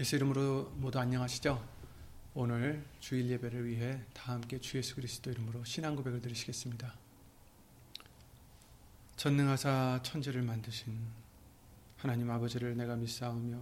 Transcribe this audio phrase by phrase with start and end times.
[0.00, 1.62] 예수 이름으로 모두 안녕하시죠?
[2.32, 6.94] 오늘 주일 예배를 위해 다 함께 주 예수 그리스도 이름으로 신앙 고백을 드리시겠습니다.
[9.16, 10.98] 전능하사 천지를 만드신
[11.98, 13.58] 하나님 아버지를 내가 믿사오며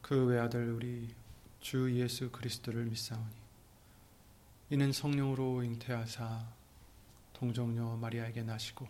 [0.00, 1.12] 그 외아들 우리
[1.58, 3.34] 주 예수 그리스도를 믿사오니
[4.70, 6.46] 이는 성령으로 잉태하사
[7.32, 8.86] 동정녀 마리아에게 나시고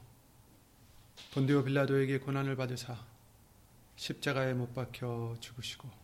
[1.33, 3.15] 본디오 빌라도에게 고난을 받으사
[3.97, 6.04] 십자가에 못 박혀 죽으시고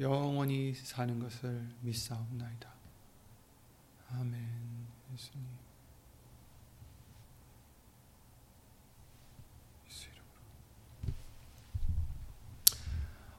[0.00, 2.72] 영원히 사는 것을 믿사옵나이다.
[4.12, 4.48] 아멘.
[5.12, 5.46] 예수님.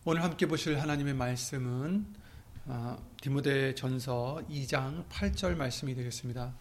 [0.04, 2.06] 오늘 함께 보실 하나님의 말씀은
[2.68, 6.56] 아, 디모데 전서 2장 8절 말씀이 되겠습니다.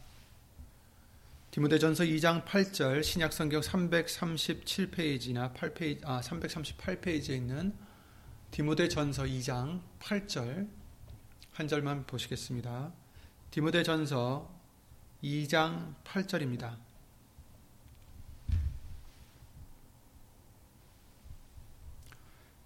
[1.50, 7.74] 디모데전서 2장 8절 신약성경 337페이지나 8페이지 아 338페이지에 있는
[8.50, 10.68] 디모데 전서 2장 8절
[11.52, 12.92] 한 절만 보시겠습니다.
[13.52, 14.50] 디모데 전서
[15.22, 16.76] 2장 8절입니다.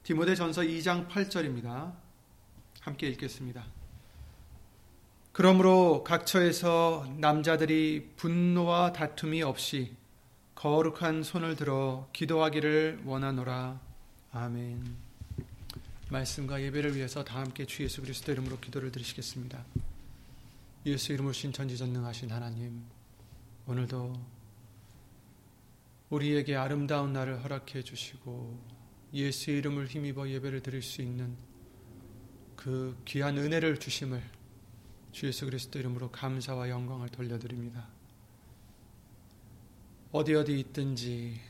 [0.03, 1.95] 디모데 전서 2장 8절입니다.
[2.81, 3.63] 함께 읽겠습니다.
[5.33, 9.95] 그러므로 각처에서 남자들이 분노와 다툼이 없이
[10.55, 13.81] 거룩한 손을 들어 기도하기를 원하노라.
[14.33, 15.04] 아멘.
[16.11, 19.65] 말씀과 예배를 위해서 다 함께 주 예수 그리스도 이름으로 기도를 드리시겠습니다.
[20.87, 22.85] 예수 이름으로 신천지전능하신 하나님,
[23.67, 24.13] 오늘도
[26.11, 28.75] 우리에게 아름다운 날을 허락해 주시고
[29.15, 31.37] 예수 이름을 힘입어 예배를 드릴 수 있는
[32.55, 34.23] 그 귀한 은혜를 주심을
[35.13, 37.89] 주 예수 그리스도 이름으로 감사와 영광을 돌려드립니다.
[40.13, 41.41] 어디 어디 있든지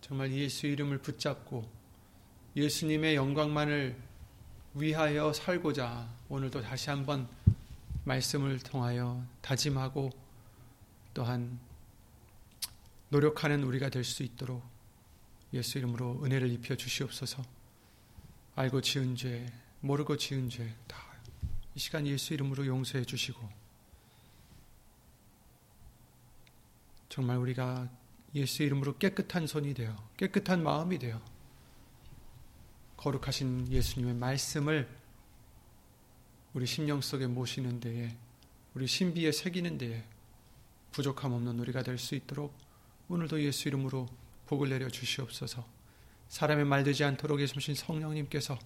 [0.00, 1.75] 정말 예수 이름을 붙잡고
[2.56, 3.96] 예수님의 영광만을
[4.74, 7.28] 위하여 살고자 오늘도 다시 한번
[8.04, 10.10] 말씀을 통하여 다짐하고
[11.12, 11.58] 또한
[13.10, 14.62] 노력하는 우리가 될 수 있도록
[15.52, 17.42] 예수 이름으로 은혜를 입혀 주시옵소서.
[18.56, 19.46] 알고 지은 죄,
[19.80, 21.06] 모르고 지은 죄 다
[21.74, 23.38] 이 시간 예수 이름으로 용서해 주시고
[27.10, 27.86] 정말 우리가
[28.34, 31.20] 예수 이름으로 깨끗한 손이 되어 깨끗한 마음이 되어
[32.96, 34.88] 거룩하신 예수님의 말씀을
[36.54, 38.16] 우리 심령 속에 모시는 데에
[38.74, 40.04] 우리 신비에 새기는 데에
[40.92, 42.56] 부족함 없는 우리가 될 수 있도록
[43.08, 44.08] 오늘도 예수 이름으로
[44.46, 45.66] 복을 내려 주시옵소서.
[46.28, 48.58] 사람의 말 되지 않도록 예수신 성령님께서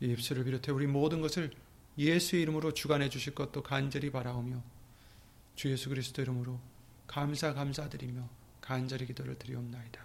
[0.00, 1.50] 이 입술을 비롯해 우리 모든 것을
[1.98, 4.62] 예수의 이름으로 주관해 주실 것도 간절히 바라오며
[5.54, 6.60] 주 예수 그리스도 이름으로
[7.06, 8.28] 감사 감사드리며
[8.60, 10.04] 간절히 기도를 드리옵나이다.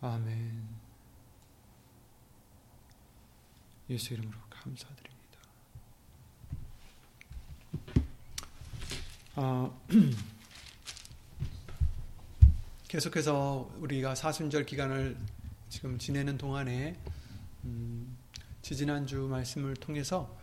[0.00, 0.81] 아멘.
[3.92, 5.38] 예수 이름으로 감사드립니다.
[9.36, 9.86] 어,
[12.88, 15.18] 계속해서 우리가 사순절 기간을
[15.68, 16.96] 지금 지내는 동안에
[17.64, 18.16] 음,
[18.62, 20.34] 지지난주 말씀을 통해서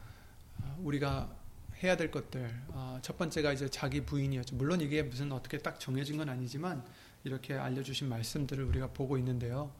[0.80, 1.36] 우리가
[1.82, 4.58] 해야 될 것들 어, 첫 번째가 이제 자기 부인이었죠.
[4.58, 6.86] 물론 이게 무슨 어떻게 딱 정해진 건 아니지만
[7.24, 9.72] 이렇게 알려주신 말씀들을 우리가 보고 있는데요.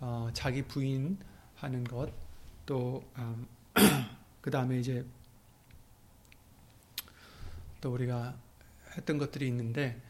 [0.00, 1.18] 어, 자기 부인
[1.56, 2.10] 하는 것,
[2.70, 3.46] 또, 음,
[4.40, 5.04] 그 다음에 이제
[7.80, 8.36] 또 우리가
[8.96, 10.00] 했던 것들이 있는데,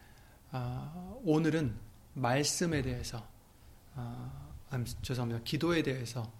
[0.52, 1.74] 어, 오늘은
[2.12, 3.26] 말씀에 대해서,
[3.94, 5.42] 어, 아, 죄송합니다.
[5.42, 6.30] 기도에 대해서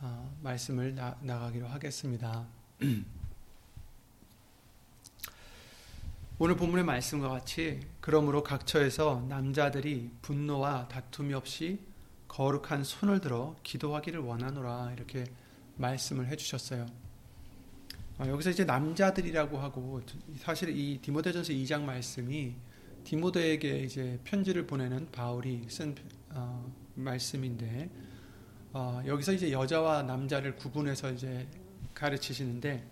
[0.00, 2.46] 어, 말씀을 나, 나가기로 하겠습니다.
[6.38, 11.78] 오늘 본문의 말씀과 같이 그러므로 각처에서 남자들이 분노와 다툼이 없이
[12.26, 15.26] 거룩한 손을 들어 기도하기를 원하노라 이렇게
[15.78, 16.86] 말씀을 해주셨어요.
[18.18, 20.02] 아, 여기서 이제 남자들이라고 하고
[20.36, 22.54] 사실 이 디모데전서 2장 말씀이
[23.04, 25.94] 디모데에게 이제 편지를 보내는 바울이 쓴
[26.30, 27.88] 어, 말씀인데
[28.72, 31.46] 어, 여기서 이제 여자와 남자를 구분해서 이제
[31.94, 32.84] 가르치시는데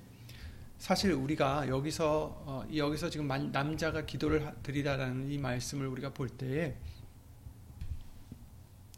[0.78, 6.76] 사실 우리가 여기서 어, 여기서 지금 남자가 기도를 드리라라는 이 말씀을 우리가 볼 때에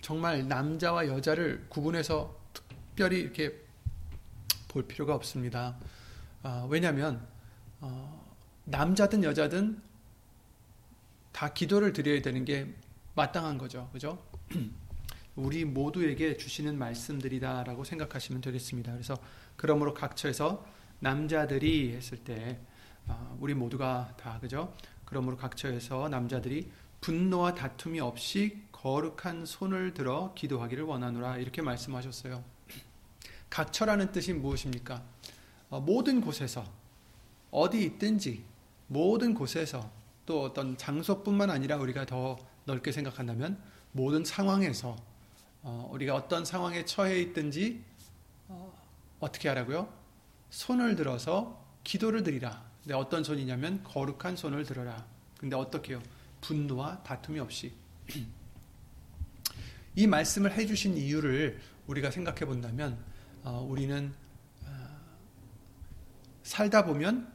[0.02, 3.67] 정말 남자와 여자를 구분해서 특별히 이렇게
[4.68, 5.76] 볼 필요가 없습니다.
[6.42, 7.26] 어, 왜냐하면
[7.80, 9.80] 어, 남자든 여자든
[11.32, 12.74] 다 기도를 드려야 되는 게
[13.14, 13.88] 마땅한 거죠.
[13.92, 14.22] 그죠?
[15.36, 18.92] 우리 모두에게 주시는 말씀들이다라고 생각하시면 되겠습니다.
[18.92, 19.16] 그래서
[19.56, 20.64] 그러므로 각처에서
[21.00, 22.58] 남자들이 했을 때
[23.06, 24.74] 어, 우리 모두가 다 그죠?
[25.04, 26.70] 그러므로 각처에서 남자들이
[27.00, 32.57] 분노와 다툼이 없이 거룩한 손을 들어 기도하기를 원하노라 이렇게 말씀하셨어요.
[33.50, 35.02] 각처라는 뜻이 무엇입니까?
[35.70, 36.64] 어, 모든 곳에서
[37.50, 38.44] 어디 있든지
[38.86, 39.90] 모든 곳에서
[40.26, 43.58] 또 어떤 장소뿐만 아니라 우리가 더 넓게 생각한다면
[43.92, 44.96] 모든 상황에서
[45.62, 47.82] 어, 우리가 어떤 상황에 처해 있든지
[48.48, 48.72] 어,
[49.20, 49.92] 떻게 하라고요?
[50.50, 52.68] 손을 들어서 기도를 드리라.
[52.82, 55.06] 근데 어떤 손이냐면 거룩한 손을 들어라.
[55.38, 56.02] 근데 어떻게요?
[56.40, 57.72] 분노와 다툼이 없이.
[59.96, 63.07] 이 말씀을 해주신 이유를 우리가 생각해 본다면 어,
[63.44, 64.12] 우리는
[64.64, 64.68] 어,
[66.42, 67.32] 살다 보면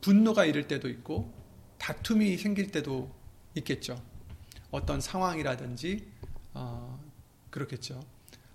[0.00, 1.32] 분노가 이를 때도 있고
[1.78, 3.14] 다툼이 생길 때도
[3.56, 4.00] 있겠죠.
[4.70, 6.06] 어떤 상황이라든지
[6.54, 7.00] 어,
[7.50, 8.02] 그렇겠죠.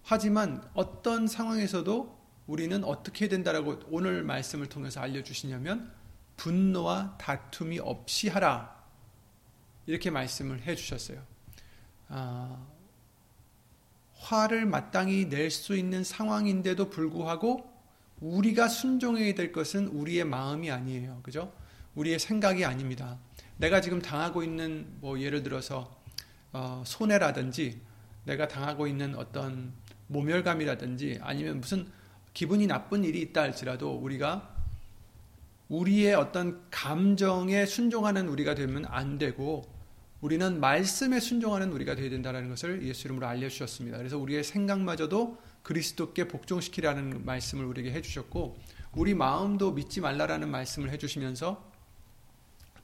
[0.03, 2.17] 하지만 어떤 상황에서도
[2.47, 5.91] 우리는 어떻게 된다라고 오늘 말씀을 통해서 알려주시냐면
[6.37, 8.75] 분노와 다툼이 없이 하라
[9.85, 11.21] 이렇게 말씀을 해주셨어요.
[12.09, 12.65] 아,
[14.19, 17.71] 화를 마땅히 낼 수 있는 상황인데도 불구하고
[18.19, 21.19] 우리가 순종해야 될 것은 우리의 마음이 아니에요.
[21.23, 21.53] 그죠?
[21.95, 23.17] 우리의 생각이 아닙니다.
[23.57, 25.95] 내가 지금 당하고 있는 뭐 예를 들어서
[26.53, 27.79] 어, 손해라든지
[28.25, 29.73] 내가 당하고 있는 어떤
[30.07, 31.87] 모멸감이라든지 아니면 무슨
[32.33, 34.55] 기분이 나쁜 일이 있다 할지라도 우리가
[35.69, 39.65] 우리의 어떤 감정에 순종하는 우리가 되면 안 되고
[40.19, 43.97] 우리는 말씀에 순종하는 우리가 되어야 된다는 것을 예수 이름으로 알려주셨습니다.
[43.97, 48.57] 그래서 우리의 생각마저도 그리스도께 복종시키라는 말씀을 우리에게 해주셨고
[48.93, 51.71] 우리 마음도 믿지 말라라는 말씀을 해주시면서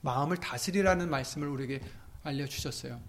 [0.00, 1.80] 마음을 다스리라는 말씀을 우리에게
[2.22, 3.00] 알려주셨어요.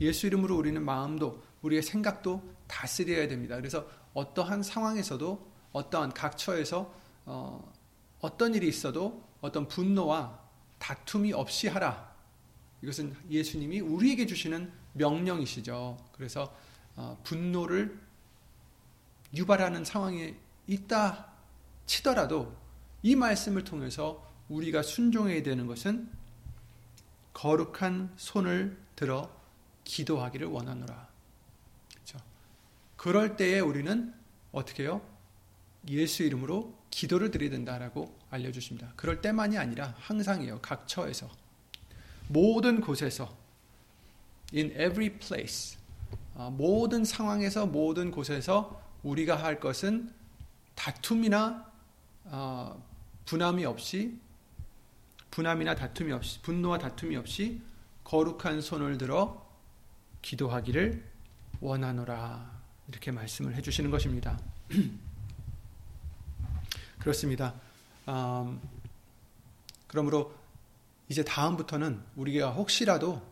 [0.00, 3.56] 예수 이름으로 우리는 마음도 우리의 생각도 다스려야 됩니다.
[3.56, 6.94] 그래서 어떠한 상황에서도 어떠한 각처에서
[7.26, 7.72] 어,
[8.20, 10.38] 어떤 일이 있어도 어떤 분노와
[10.78, 12.13] 다툼이 없이 하라.
[12.84, 15.96] 이것은 예수님이 우리에게 주시는 명령이시죠.
[16.12, 16.54] 그래서
[16.96, 17.98] 어, 분노를
[19.34, 20.36] 유발하는 상황에
[20.66, 21.32] 있다
[21.86, 22.54] 치더라도
[23.02, 26.10] 이 말씀을 통해서 우리가 순종해야 되는 것은
[27.32, 29.34] 거룩한 손을 들어
[29.84, 31.08] 기도하기를 원하노라.
[31.90, 32.18] 그렇죠?
[32.96, 34.14] 그럴 때에 우리는
[34.52, 35.00] 어떻게 해요?
[35.88, 38.92] 예수 이름으로 기도를 드려야 된다라고 알려주십니다.
[38.94, 40.60] 그럴 때만이 아니라 항상이에요.
[40.60, 41.43] 각처에서.
[42.34, 43.36] 모든 곳에서.
[44.52, 45.78] in every place.
[46.36, 50.12] 아, 모든 상황에서 모든 곳에서 우리가 할 것은
[50.74, 51.72] 다툼이나
[52.24, 52.82] 어,
[53.26, 54.18] 분함이 없이
[55.30, 57.62] 분함이나 다툼이 없이 분노와 다툼이 없이
[58.02, 59.46] 거룩한 손을 들어
[60.22, 61.04] 기도하기를
[61.60, 62.50] 원하노라
[62.88, 64.38] 이렇게 말씀을 해주시는 것입니다.
[66.98, 67.54] 그렇습니다.
[68.08, 68.60] 음,
[69.86, 70.43] 그러므로
[71.14, 73.22] 이제 다음부터는 우리가 혹시라도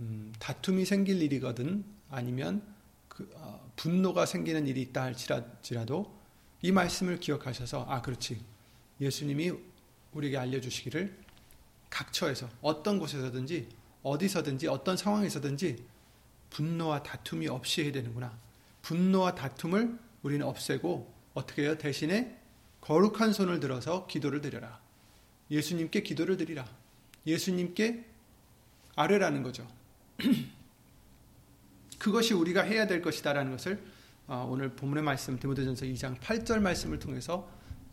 [0.00, 2.62] 음, 다툼이 생길 일이거든 아니면
[3.06, 6.18] 그, 어, 분노가 생기는 일이 있다 할지라도
[6.62, 8.42] 이 말씀을 기억하셔서 아 그렇지
[8.98, 9.52] 예수님이
[10.14, 11.18] 우리에게 알려주시기를
[11.90, 13.68] 각처에서 어떤 곳에서든지
[14.02, 15.84] 어디서든지 어떤 상황에서든지
[16.48, 18.38] 분노와 다툼이 없이 해야 되는구나.
[18.80, 21.76] 분노와 다툼을 우리는 없애고 어떻게 해요?
[21.76, 22.40] 대신에
[22.80, 24.80] 거룩한 손을 들어서 기도를 드려라.
[25.50, 26.66] 예수님께 기도를 드리라.
[27.28, 28.04] 예수님께
[28.96, 29.66] 아뢰라는 거죠.
[31.98, 33.80] 그것이 우리가 해야 될 것이다라는 것을
[34.26, 37.48] 어, 오늘 본문의 말씀 디모데전서 2장 8절 말씀을 통해서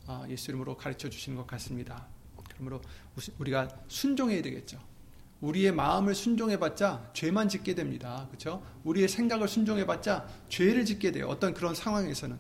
[0.08, 2.08] 어, 예수 이름으로 가르쳐 주시는 것 같습니다.
[2.50, 2.82] 그러므로
[3.40, 4.80] 우리가 순종해야 되겠죠.
[5.42, 8.26] 우리의 마음을 순종해봤자 죄만 짓게 됩니다.
[8.30, 8.64] 그렇죠?
[8.84, 11.28] 우리의 생각을 순종해봤자 죄를 짓게 돼요.
[11.28, 12.38] 어떤 그런 상황에서는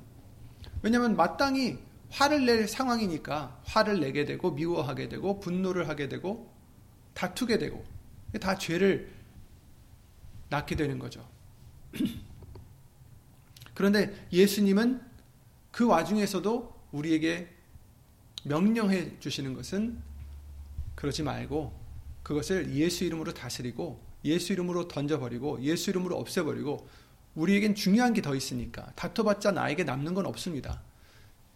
[0.82, 1.78] 왜냐하면 마땅히
[2.10, 6.55] 화를 낼 상황이니까 화를 내게 되고 미워하게 되고 분노를 하게 되고
[7.16, 7.84] 다투게 되고
[8.40, 9.12] 다 죄를
[10.50, 11.28] 낳게 되는 거죠.
[13.74, 15.02] 그런데 예수님은
[15.72, 17.50] 그 와중에서도 우리에게
[18.44, 20.02] 명령해 주시는 것은
[20.96, 21.74] 그러지 말고
[22.24, 26.88] 그것을 예수 이름으로 다스리고 예수 이름으로 던져버리고 예수 이름으로 없애버리고
[27.36, 30.82] 우리에겐 중요한 게 더 있으니까 다퉈봤자 나에게 남는 건 없습니다.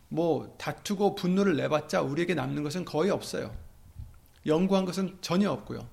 [0.10, 3.56] 뭐 다투고 분노를 내봤자 우리에게 남는 것은 거의 없어요.
[4.46, 5.88] 연구한 것은 전혀 없고요.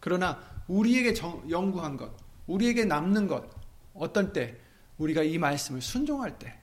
[0.00, 2.12] 그러나 우리에게 정, 연구한 것,
[2.46, 3.48] 우리에게 남는 것
[3.94, 4.58] 어떤 때
[4.98, 6.58] 우리가 이 말씀을 순종할 때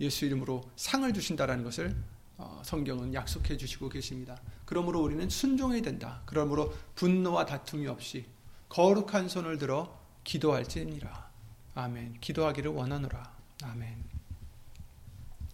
[0.00, 1.96] 예수 이름으로 상을 주신다라는 것을
[2.38, 4.38] 어, 성경은 약속해 주시고 계십니다.
[4.66, 6.22] 그러므로 우리는 순종해야 된다.
[6.26, 8.26] 그러므로 분노와 다툼이 없이
[8.68, 11.30] 거룩한 손을 들어 기도할지니라.
[11.74, 12.18] 아멘.
[12.20, 13.32] 기도하기를 원하노라.
[13.64, 14.04] 아멘.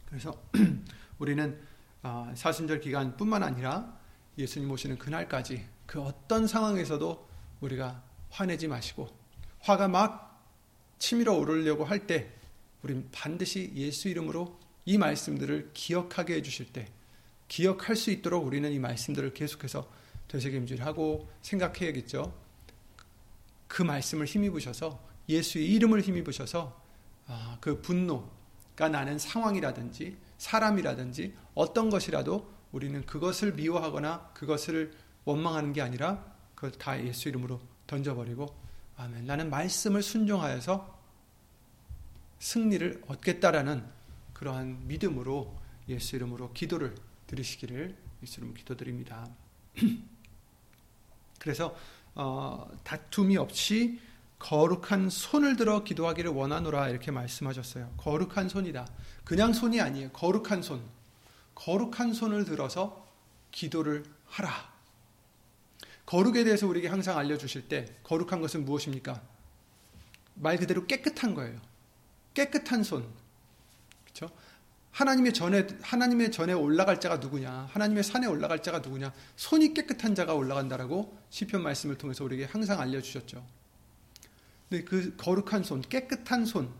[0.07, 0.43] 그래서
[1.19, 1.61] 우리는
[2.03, 3.97] 어, 사순절 기간뿐만 아니라
[4.39, 7.29] 예수님 오시는 그날까지 그 어떤 상황에서도
[7.61, 9.09] 우리가 화내지 마시고
[9.61, 10.43] 화가 막
[10.99, 12.33] 치밀어 오르려고 할 때
[12.83, 16.89] 우린 반드시 예수 이름으로 이 말씀들을 기억하게 해주실 때
[17.49, 19.89] 기억할 수 있도록 우리는 이 말씀들을 계속해서
[20.29, 22.33] 되새김질하고 생각해야겠죠.
[23.69, 24.99] 그 말씀을 힘입으셔서
[25.29, 26.81] 예수의 이름을 힘입으셔서
[27.27, 34.93] 아, 그 분노가 나는 상황이라든지 사람이라든지 어떤 것이라도 우리는 그것을 미워하거나 그것을
[35.25, 36.25] 원망하는 게 아니라
[36.55, 38.55] 그걸 다 예수 이름으로 던져버리고
[38.97, 39.27] 아멘.
[39.27, 41.01] 나는 말씀을 순종하여서
[42.39, 43.85] 승리를 얻겠다라는
[44.33, 45.57] 그러한 믿음으로
[45.89, 46.95] 예수 이름으로 기도를
[47.27, 49.29] 드리시기를 예수 이름으로 기도드립니다.
[51.39, 51.77] 그래서
[52.15, 54.01] 어, 다툼이 없이
[54.39, 57.95] 거룩한 손을 들어 기도하기를 원하노라 이렇게 말씀하셨어요.
[57.97, 58.87] 거룩한 손이다.
[59.25, 60.11] 그냥 손이 아니에요.
[60.11, 60.83] 거룩한 손.
[61.55, 63.09] 거룩한 손을 들어서
[63.51, 64.73] 기도를 하라.
[66.07, 69.23] 거룩에 대해서 우리에게 항상 알려주실 때 거룩한 것은 무엇입니까?
[70.35, 71.61] 말 그대로 깨끗한 거예요.
[72.35, 73.07] 깨끗한 손.
[74.05, 74.35] 그렇죠?
[74.91, 77.69] 하나님의 전에 하나님의 전에 올라갈 자가 누구냐?
[77.71, 79.13] 하나님의 산에 올라갈 자가 누구냐?
[79.37, 83.45] 손이 깨끗한 자가 올라간다라고 시편 말씀을 통해서 우리에게 항상 알려 주셨죠.
[84.69, 86.73] 근데 그 거룩한 손, 깨끗한 손,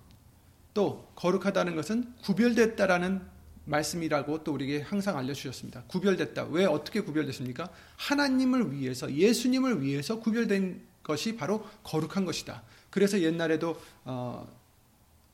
[0.75, 3.32] 또 거룩하다는 것은 구별됐다라는
[3.65, 5.85] 말씀이라고 또 우리에게 항상 알려주셨습니다.
[5.87, 6.45] 구별됐다.
[6.47, 7.69] 왜 어떻게 구별됐습니까?
[7.97, 12.63] 하나님을 위해서, 예수님을 위해서 구별된 것이 바로 거룩한 것이다.
[12.91, 14.49] 그래서 옛날에도 어,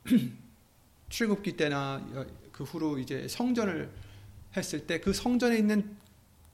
[1.09, 2.05] 출국기 때나
[2.51, 3.89] 그 후로 이제 성전을
[4.55, 5.95] 했을 때 그 성전에 있는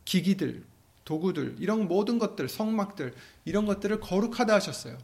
[0.05, 0.63] 기기들,
[1.03, 3.13] 도구들, 이런 모든 것들, 성막들,
[3.45, 4.97] 이런 것들을 거룩하다 하셨어요.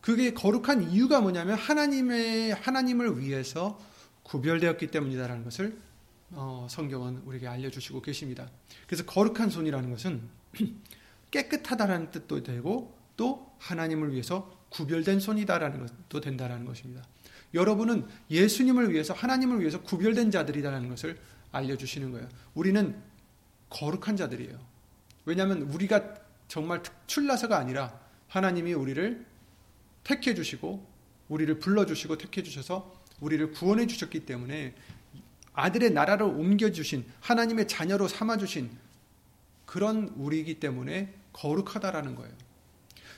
[0.00, 3.80] 그게 거룩한 이유가 뭐냐면 하나님의 하나님을 위해서
[4.24, 5.78] 구별되었기 때문이다라는 것을
[6.32, 8.50] 어, 성경은 우리에게 알려주시고 계십니다.
[8.86, 10.22] 그래서 거룩한 손이라는 것은
[11.30, 17.04] 깨끗하다라는 뜻도 되고 또 하나님을 위해서 구별된 손이다라는 것도 된다라는 것입니다.
[17.54, 21.18] 여러분은 예수님을 위해서 하나님을 위해서 구별된 자들이다라는 것을
[21.52, 22.28] 알려주시는 거예요.
[22.54, 23.00] 우리는
[23.70, 24.58] 거룩한 자들이에요.
[25.24, 26.14] 왜냐하면 우리가
[26.48, 29.24] 정말 특출나서가 아니라 하나님이 우리를
[30.02, 30.86] 택해 주시고
[31.28, 34.74] 우리를 불러 주시고 택해 주셔서 우리를 구원해 주셨기 때문에
[35.52, 38.70] 아들의 나라를 옮겨 주신 하나님의 자녀로 삼아 주신
[39.66, 42.32] 그런 우리이기 때문에 거룩하다라는 거예요.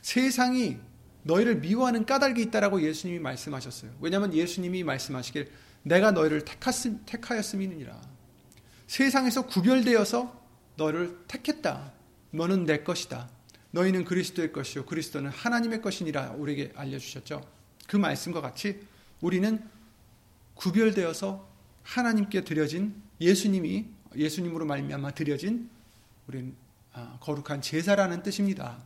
[0.02, 0.78] 세상이
[1.22, 3.92] 너희를 미워하는 까닭이 있다라고 예수님이 말씀하셨어요.
[4.00, 5.50] 왜냐하면 예수님이 말씀하시길
[5.82, 6.44] 내가 너희를
[7.06, 8.00] 택하였음이니라.
[8.86, 11.92] 세상에서 구별되어서 너를 택했다.
[12.30, 13.28] 너는 내 것이다.
[13.72, 17.46] 너희는 그리스도의 것이요 그리스도는 하나님의 것이니라 우리에게 알려주셨죠.
[17.88, 18.80] 그 말씀과 같이
[19.20, 19.62] 우리는
[20.56, 21.48] 구별되어서
[21.82, 25.70] 하나님께 드려진 예수님이 예수님으로 말미암아 드려진
[26.26, 26.54] 우리는
[26.92, 28.82] 아, 거룩한 제사라는 뜻입니다.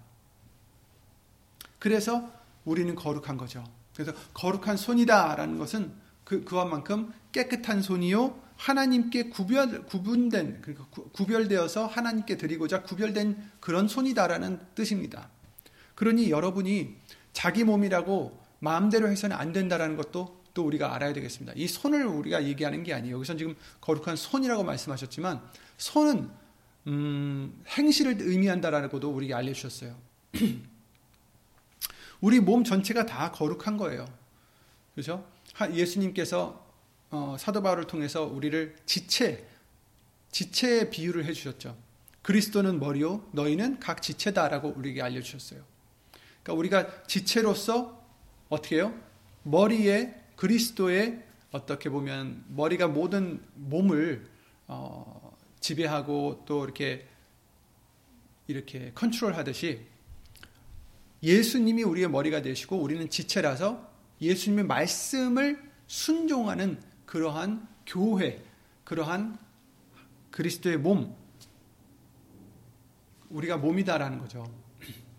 [1.79, 2.31] 그래서
[2.65, 3.65] 우리는 거룩한 거죠.
[3.95, 5.93] 그래서 거룩한 손이다라는 것은
[6.25, 14.61] 그, 그와 만큼 깨끗한 손이요 하나님께 구별, 구분된, 그러니까 구별되어서 하나님께 드리고자 구별된 그런 손이다라는
[14.75, 15.31] 뜻입니다.
[15.95, 16.97] 그러니 여러분이
[17.33, 21.53] 자기 몸이라고 마음대로 해서는 안 된다라는 것도 또 우리가 알아야 되겠습니다.
[21.57, 23.17] 이 손을 우리가 얘기하는 게 아니에요.
[23.17, 25.43] 여기서 지금 거룩한 손이라고 말씀하셨지만
[25.79, 26.31] 손은
[26.87, 29.97] 음, 행실을 의미한다라는 것도 우리에게 알려주셨어요.
[32.21, 34.07] 우리 몸 전체가 다 거룩한 거예요.
[34.95, 35.27] 그죠?
[35.73, 36.67] 예수님께서
[37.11, 39.47] 어, 사도 바울을 통해서 우리를 지체,
[40.31, 41.77] 지체의 비유를 해주셨죠.
[42.23, 45.63] 그리스도는 머리요, 너희는 각 지체다라고 우리에게 알려주셨어요.
[46.43, 48.01] 그러니까 우리가 지체로서
[48.49, 48.95] 어떻게 해요?
[49.43, 54.27] 머리에 그리스도의 어떻게 보면 머리가 모든 몸을
[54.69, 57.07] 어, 지배하고 또 이렇게
[58.47, 59.83] 이렇게 컨트롤하듯이
[61.23, 63.87] 예수님이 우리의 머리가 되시고 우리는 지체라서
[64.23, 68.43] 예수님의 말씀을 순종하는 그러한 교회,
[68.85, 69.39] 그러한
[70.31, 71.15] 그리스도의 몸,
[73.29, 74.51] 우리가 몸이다라는 거죠.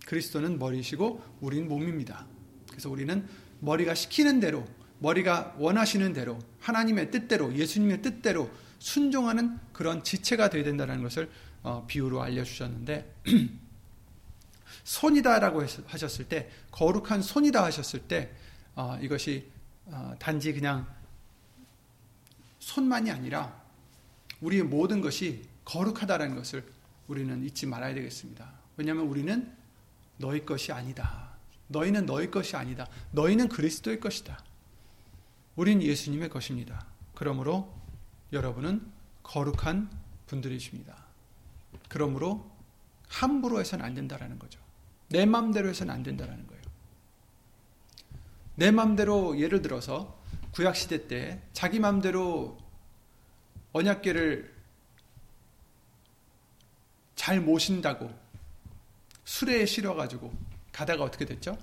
[0.07, 2.25] 그리스도는 머리시고 우리는 몸입니다.
[2.71, 3.27] 그래서 우리는
[3.59, 4.65] 머리가 시키는 대로,
[5.01, 11.29] 머리가 원하시는 대로, 하나님의 뜻대로, 예수님의 뜻대로 순종하는 그런 지체가 되어야 된다는 것을
[11.63, 13.15] 어, 비유로 알려주셨는데,
[14.83, 18.31] 손이다라고 하셨을 때, 거룩한 손이다 하셨을 때,
[18.75, 19.47] 어, 이것이
[19.85, 20.87] 어, 단지 그냥
[22.59, 23.59] 손만이 아니라
[24.39, 26.63] 우리의 모든 것이 거룩하다라는 것을
[27.07, 28.51] 우리는 잊지 말아야 되겠습니다.
[28.77, 29.51] 왜냐하면 우리는
[30.17, 31.31] 너희 것이 아니다.
[31.67, 32.87] 너희는 너희 것이 아니다.
[33.11, 34.43] 너희는 그리스도의 것이다.
[35.55, 36.85] 우린 예수님의 것입니다.
[37.13, 37.73] 그러므로
[38.31, 38.85] 여러분은
[39.23, 39.89] 거룩한
[40.27, 40.95] 분들이십니다.
[41.89, 42.49] 그러므로
[43.07, 44.59] 함부로 해서는 안 된다라는 거죠.
[45.09, 46.61] 내 마음대로 해서는 안 된다라는 거예요.
[48.55, 52.57] 내 마음대로 예를 들어서 구약 시대 때 자기 마음대로
[53.73, 54.53] 언약궤를
[57.15, 58.11] 잘 모신다고
[59.23, 60.33] 수레에 실어 가지고
[60.71, 61.57] 가다가 어떻게 됐죠?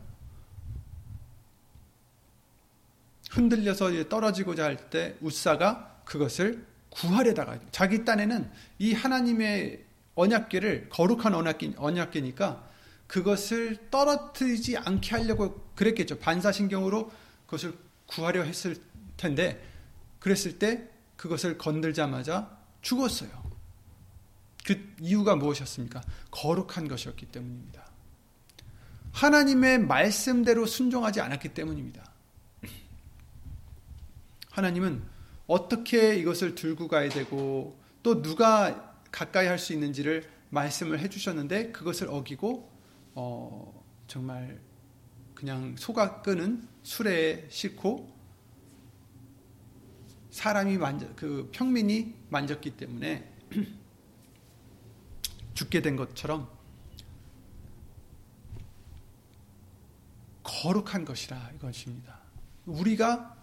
[3.38, 12.66] 흔들려서 떨어지고자 할 때 우사가 그것을 구하려다가 자기 딴에는 이 하나님의 언약궤를 거룩한 언약궤, 언약궤니까
[13.07, 16.18] 그것을 떨어뜨리지 않게 하려고 그랬겠죠.
[16.18, 17.11] 반사신경으로
[17.47, 17.75] 그것을
[18.07, 18.76] 구하려 했을
[19.16, 19.62] 텐데
[20.18, 23.30] 그랬을 때 그것을 건들자마자 죽었어요.
[24.66, 26.02] 그 이유가 무엇이었습니까?
[26.30, 27.87] 거룩한 것이었기 때문입니다.
[29.12, 32.07] 하나님의 말씀대로 순종하지 않았기 때문입니다.
[34.58, 35.02] 하나님은
[35.46, 42.70] 어떻게 이것을 들고 가야 되고 또 누가 가까이 할 수 있는지를 말씀을 해주셨는데 그것을 어기고
[43.14, 44.60] 어, 정말
[45.34, 48.12] 그냥 소가 끄는 수레에 싣고
[50.30, 53.32] 사람이 만져 그 평민이 만졌기 때문에
[55.54, 56.50] 죽게 된 것처럼
[60.42, 62.18] 거룩한 것이라 이것입니다.
[62.66, 63.38] 우리가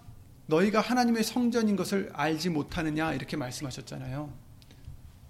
[0.48, 4.32] 너희가 하나님의 성전인 것을 알지 못하느냐 이렇게 말씀하셨잖아요.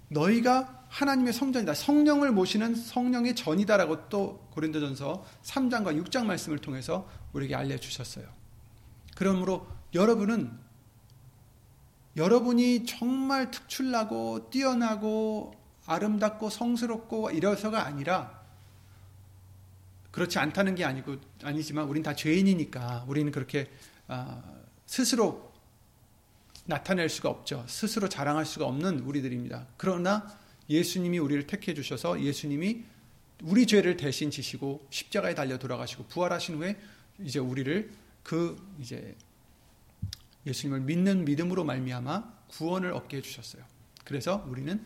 [0.08, 1.74] 너희가 하나님의 성전이다.
[1.74, 8.26] 성령을 모시는 성령의 전이다라고 또 고린도전서 3장과 6장 말씀을 통해서 우리에게 알려 주셨어요.
[9.16, 10.52] 그러므로 여러분은
[12.16, 15.54] 여러분이 정말 특출나고 뛰어나고
[15.86, 18.42] 아름답고 성스럽고 이래서가 아니라
[20.10, 23.70] 그렇지 않다는 게 아니고 아니지만 우린 다 죄인이니까 우리는 그렇게
[24.08, 24.42] 아,
[24.86, 25.52] 스스로
[26.64, 27.64] 나타낼 수가 없죠.
[27.68, 29.66] 스스로 자랑할 수가 없는 우리들입니다.
[29.76, 30.26] 그러나
[30.68, 32.84] 예수님이 우리를 택해 주셔서 예수님이
[33.42, 36.76] 우리 죄를 대신 지시고 십자가에 달려 돌아가시고 부활하신 후에
[37.20, 39.14] 이제 우리를 그 이제
[40.46, 43.62] 예수님을 믿는 믿음으로 말미암아 구원을 얻게 해 주셨어요.
[44.04, 44.84] 그래서 우리는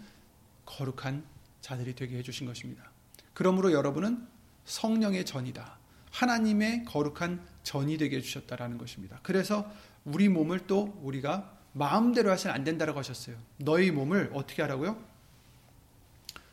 [0.66, 1.24] 거룩한
[1.60, 2.90] 자들이 되게 해 주신 것입니다.
[3.34, 4.26] 그러므로 여러분은
[4.64, 5.78] 성령의 전이다.
[6.10, 9.20] 하나님의 거룩한 전이 되게 해 주셨다라는 것입니다.
[9.22, 9.70] 그래서
[10.04, 13.36] 우리 몸을 또 우리가 마음대로 하시면 안 된다라고 하셨어요.
[13.58, 14.96] 너희 몸을 어떻게 하라고요?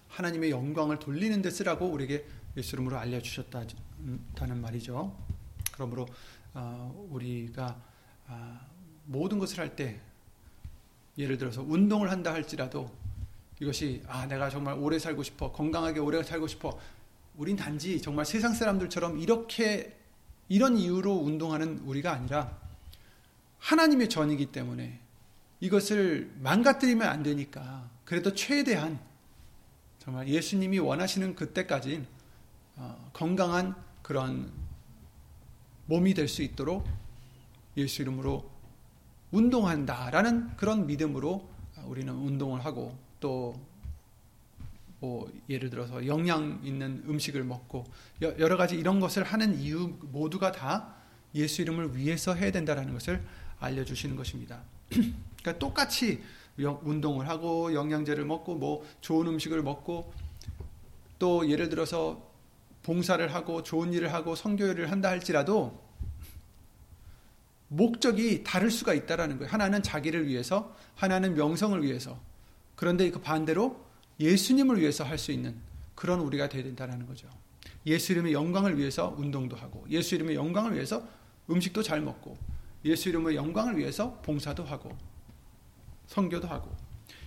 [0.09, 5.15] 하나님의 영광을 돌리는 데 쓰라고 우리에게 예수 이름으로 알려주셨다는 말이죠.
[5.71, 6.07] 그러므로
[6.53, 7.79] 어, 우리가
[8.27, 8.61] 아,
[9.05, 9.99] 모든 것을 할 때
[11.17, 12.91] 예를 들어서 운동을 한다 할지라도
[13.59, 16.77] 이것이 아 내가 정말 오래 살고 싶어 건강하게 오래 살고 싶어
[17.35, 19.97] 우린 단지 정말 세상 사람들처럼 이렇게
[20.47, 22.55] 이런 이유로 운동하는 우리가 아니라
[23.59, 24.99] 하나님의 전이기 때문에
[25.59, 28.99] 이것을 망가뜨리면 안 되니까 그래도 최대한
[29.99, 32.05] 정말 예수님이 원하시는 그때까지
[32.75, 34.51] 어, 건강한 그런
[35.87, 36.87] 몸이 될 수 있도록
[37.75, 38.49] 예수 이름으로
[39.31, 41.49] 운동한다라는 그런 믿음으로
[41.85, 43.67] 우리는 운동을 하고 또
[44.99, 47.85] 뭐 예를 들어서 영양 있는 음식을 먹고
[48.21, 50.95] 여러 가지 이런 것을 하는 이유 모두가 다
[51.35, 53.23] 예수 이름을 위해서 해야 된다라는 것을
[53.59, 54.61] 알려주시는 것입니다.
[54.89, 56.21] 그러니까 똑같이
[56.57, 60.11] 운동을 하고 영양제를 먹고 뭐 좋은 음식을 먹고
[61.19, 62.27] 또 예를 들어서
[62.83, 65.87] 봉사를 하고 좋은 일을 하고 성교회를 한다 할지라도
[67.67, 69.51] 목적이 다를 수가 있다라는 거예요.
[69.51, 72.17] 하나는 자기를 위해서, 하나는 명성을 위해서.
[72.75, 73.83] 그런데 그 반대로
[74.19, 75.55] 예수님을 위해서 할 수 있는
[75.95, 77.27] 그런 우리가 되야 된다는 거죠.
[77.85, 81.05] 예수 이름의 영광을 위해서 운동도 하고, 예수 이름의 영광을 위해서
[81.49, 82.37] 음식도 잘 먹고,
[82.87, 84.97] 예수 이름의 영광을 위해서 봉사도 하고,
[86.07, 86.75] 성교도 하고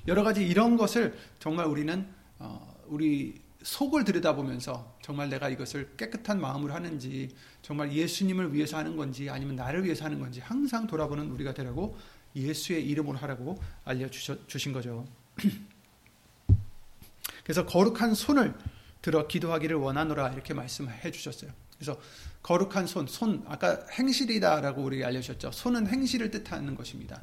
[0.09, 2.07] 여러 가지 이런 것을 정말 우리는
[2.39, 7.29] 어, 우리 속을 들여다보면서 정말 내가 이것을 깨끗한 마음으로 하는지
[7.61, 11.97] 정말 예수님을 위해서 하는 건지 아니면 나를 위해서 하는 건지 항상 돌아보는 우리가 되라고
[12.35, 15.07] 예수의 이름으로 하라고 알려주신 거죠.
[17.45, 18.55] 그래서 거룩한 손을
[19.03, 21.51] 들어 기도하기를 원하노라 이렇게 말씀해 주셨어요.
[21.81, 21.99] 그래서
[22.43, 25.51] 거룩한 손, 손 아까 행실이다라고 우리 알려주셨죠.
[25.51, 27.23] 손은 행실을 뜻하는 것입니다.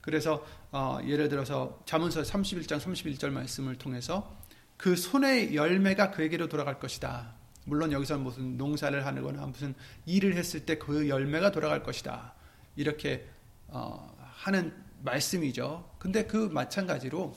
[0.00, 4.36] 그래서 어, 예를 들어서 자문서 31장 31절 말씀을 통해서
[4.76, 7.34] 그 손의 열매가 그에게로 돌아갈 것이다.
[7.64, 12.32] 물론 여기서 무슨 농사를 하거나 무슨 일을 했을 때 그 열매가 돌아갈 것이다.
[12.76, 13.26] 이렇게
[13.66, 15.96] 어, 하는 말씀이죠.
[15.98, 17.34] 근데 그 마찬가지로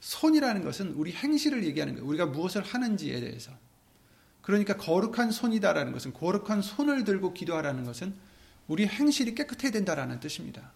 [0.00, 2.06] 손이라는 것은 우리 행실을 얘기하는 거예요.
[2.06, 3.52] 우리가 무엇을 하는지에 대해서.
[4.44, 8.14] 그러니까 거룩한 손이다라는 것은 거룩한 손을 들고 기도하라는 것은
[8.68, 10.70] 우리 행실이 깨끗해야 된다라는 뜻입니다.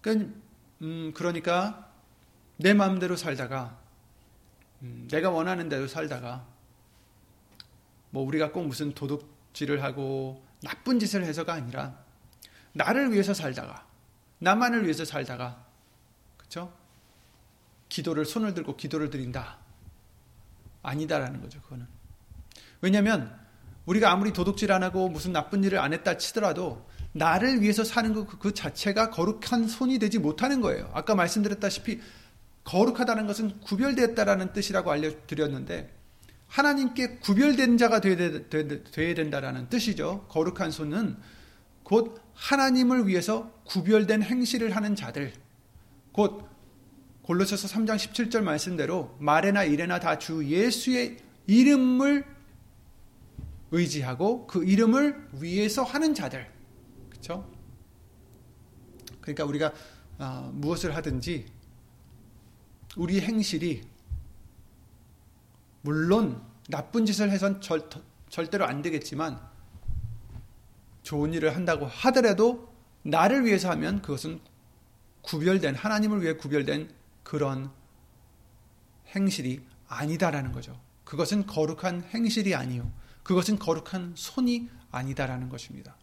[0.00, 0.34] 그러니까,
[0.82, 1.88] 음, 그러니까
[2.56, 3.78] 내 마음대로 살다가
[4.82, 6.44] 음, 내가 원하는 대로 살다가
[8.10, 11.96] 뭐 우리가 꼭 무슨 도둑질을 하고 나쁜 짓을 해서가 아니라
[12.72, 13.86] 나를 위해서 살다가
[14.40, 15.64] 나만을 위해서 살다가
[16.36, 16.76] 그렇죠?
[17.88, 19.58] 기도를 손을 들고 기도를 드린다.
[20.82, 21.60] 아니다라는 거죠.
[21.62, 21.95] 그거는.
[22.80, 23.34] 왜냐하면
[23.86, 28.26] 우리가 아무리 도둑질 안 하고 무슨 나쁜 일을 안 했다 치더라도 나를 위해서 사는 것
[28.38, 30.90] 그 자체가 거룩한 손이 되지 못하는 거예요.
[30.92, 32.00] 아까 말씀드렸다시피
[32.64, 35.94] 거룩하다는 것은 구별됐다라는 뜻이라고 알려드렸는데
[36.48, 40.26] 하나님께 구별된 자가 되어야 된다라는 뜻이죠.
[40.28, 41.16] 거룩한 손은
[41.82, 45.32] 곧 하나님을 위해서 구별된 행실을 하는 자들,
[46.12, 46.48] 곧
[47.22, 52.24] 골로새서 3장 17절 말씀대로 말에나 일에나 다 주 예수의 이름을
[53.70, 56.50] 의지하고 그 이름을 위해서 하는 자들.
[57.10, 57.50] 그렇죠?
[59.20, 59.72] 그러니까 우리가
[60.18, 61.46] 어, 무엇을 하든지
[62.96, 63.82] 우리 행실이
[65.82, 67.88] 물론 나쁜 짓을 해선 절,
[68.28, 69.40] 절대로 안 되겠지만
[71.02, 74.40] 좋은 일을 한다고 하더라도 나를 위해서 하면 그것은
[75.22, 76.90] 구별된 하나님을 위해 구별된
[77.22, 77.70] 그런
[79.14, 80.80] 행실이 아니다라는 거죠.
[81.04, 82.90] 그것은 거룩한 행실이 아니요.
[83.26, 85.96] 그것은 거룩한 손이 아니다라는 것입니다.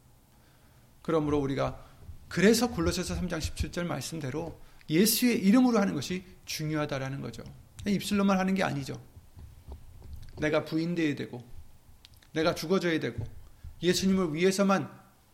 [1.02, 1.82] 그러므로 우리가
[2.28, 4.60] 그래서 골로새서 3장 17절 말씀대로
[4.90, 7.42] 예수의 이름으로 하는 것이 중요하다라는 거죠.
[7.88, 9.02] 입술로만 하는 게 아니죠.
[10.38, 11.42] 내가 부인되어야 되고
[12.34, 13.24] 내가 죽어져야 되고
[13.82, 14.92] 예수님을 위해서만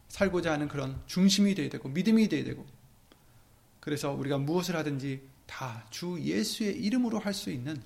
[0.10, 2.67] 살고자 하는 그런 중심이 되어야 되고 믿음이 되어야 되고
[3.80, 7.82] 그래서 우리가 무엇을 하든지 다 주 예수의 이름으로 할 수 있는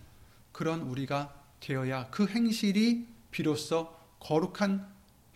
[0.51, 4.87] 그런 우리가 되어야 그 행실이 비로소 거룩한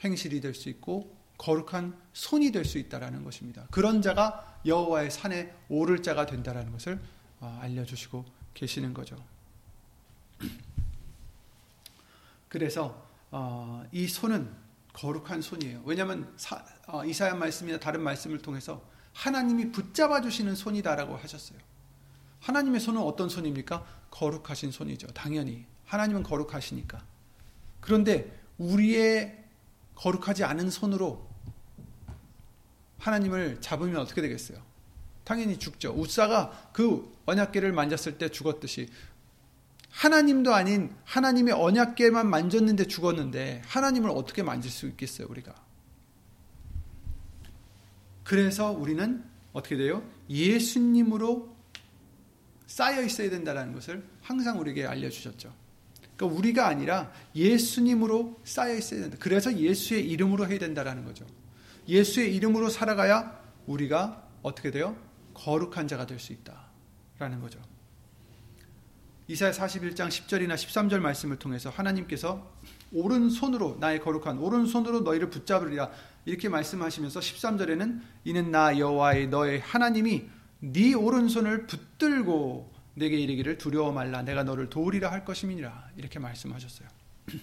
[0.04, 3.68] 행실이 될 수 있고 거룩한 손이 될 수 있다라는 것입니다.
[3.72, 7.00] 그런 자가 여호와의 산에 오를 자가 된다라는 것을
[7.40, 9.18] 어, 알려주시고 계시는 거죠.
[12.50, 14.52] 그래서 어, 이 손은
[14.94, 15.82] 거룩한 손이에요.
[15.86, 16.36] 왜냐하면
[16.88, 18.82] 어, 이사야 말씀이나 다른 말씀을 통해서
[19.14, 21.60] 하나님이 붙잡아 주시는 손이다라고 하셨어요.
[22.40, 23.86] 하나님의 손은 어떤 손입니까?
[24.12, 25.08] 거룩하신 손이죠.
[25.08, 27.04] 당연히 하나님은 거룩하시니까.
[27.88, 29.46] 그런데 우리의
[29.96, 31.26] 거룩하지 않은 손으로
[33.00, 34.62] 하나님을 잡으면 어떻게 되겠어요?
[35.24, 35.94] 당연히 죽죠.
[35.94, 38.90] 우사가 그 언약계를 만졌을 때 죽었듯이
[39.90, 45.56] 하나님도 아닌 하나님의 언약계만 만졌는데 죽었는데 하나님을 어떻게 만질 수 있겠어요, 우리가?
[48.26, 49.24] 그래서 우리는
[49.54, 50.04] 어떻게 돼요?
[50.30, 51.56] 예수님으로
[52.66, 55.67] 쌓여 있어야 된다는 것을 항상 우리에게 알려주셨죠.
[56.18, 59.18] 그러니까 우리가 아니라 예수님으로 쌓여 있어야 된다.
[59.20, 61.26] 그래서 예수의 이름으로 해야 된다는 거죠.
[61.88, 64.98] 예수의 이름으로 살아가야 우리가 어떻게 돼요?
[65.36, 67.60] 거룩한 자가 될 수 있다라는 거죠.
[69.30, 72.50] 이사야 41장 10절이나 13절 말씀을 통해서 하나님께서
[72.94, 75.92] 오른손으로 나의 거룩한 오른손으로 너희를 붙잡으리라
[76.26, 84.24] 이렇게 말씀하시면서 13절에는 이는 나 여호와의 너의 하나님이 네 오른손을 붙들고 내게 이르기를 두려워 말라
[84.24, 86.88] 내가 너를 도우리라 할 것임이니라 이렇게 말씀하셨어요.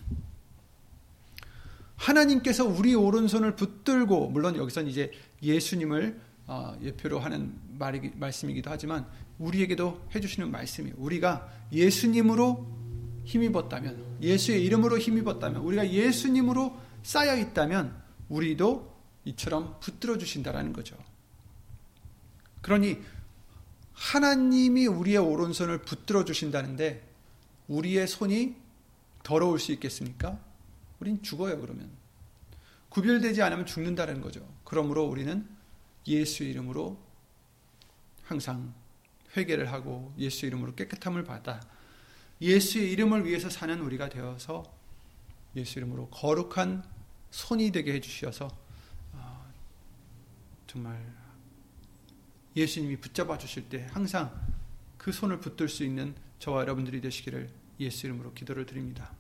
[1.96, 5.12] 하나님께서 우리 오른손을 붙들고 물론 여기선 이제
[5.42, 9.06] 예수님을 어, 예표로 하는 말이, 말씀이기도 하지만
[9.38, 10.94] 우리에게도 해주시는 말씀이에요.
[10.98, 12.66] 우리가 예수님으로
[13.24, 17.96] 힘입었다면, 예수의 이름으로 힘입었다면, 우리가 예수님으로 쌓여 있다면,
[18.28, 20.96] 우리도 이처럼 붙들어 주신다라는 거죠.
[22.60, 22.98] 그러니
[23.94, 27.09] 하나님이 우리의 오른손을 붙들어 주신다는데
[27.68, 28.57] 우리의 손이
[29.22, 30.38] 더러울 수 있겠습니까?
[31.00, 31.90] 우린 죽어요, 그러면.
[32.90, 34.46] 구별되지 않으면 죽는다는 거죠.
[34.64, 35.48] 그러므로 우리는
[36.07, 36.98] 예수 이름으로
[38.22, 38.74] 항상
[39.37, 41.61] 회개를 하고 예수 이름으로 깨끗함을 받아
[42.40, 44.64] 예수의 이름을 위해서 사는 우리가 되어서
[45.57, 46.85] 예수 이름으로 거룩한
[47.30, 48.48] 손이 되게 해주셔서
[49.14, 49.44] 아,
[50.66, 51.00] 정말
[52.56, 54.32] 예수님이 붙잡아 주실 때 항상
[54.96, 59.12] 그 손을 붙들 수 있는 저와 여러분들이 되시기를 예수 이름으로 기도를 드립니다.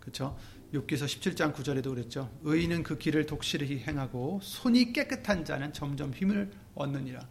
[0.00, 0.38] 그렇죠?
[0.72, 2.30] 욥기서 17장 9절에도 그랬죠.
[2.42, 7.28] 의인은 그 길을 독실히 행하고 손이 깨끗한 자는 점점 힘을 얻느니라.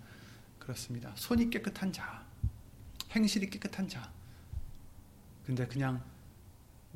[0.59, 1.11] 그렇습니다.
[1.15, 2.25] 손이 깨끗한 자,
[3.11, 4.11] 행실이 깨끗한 자.
[5.45, 6.03] 근데 그냥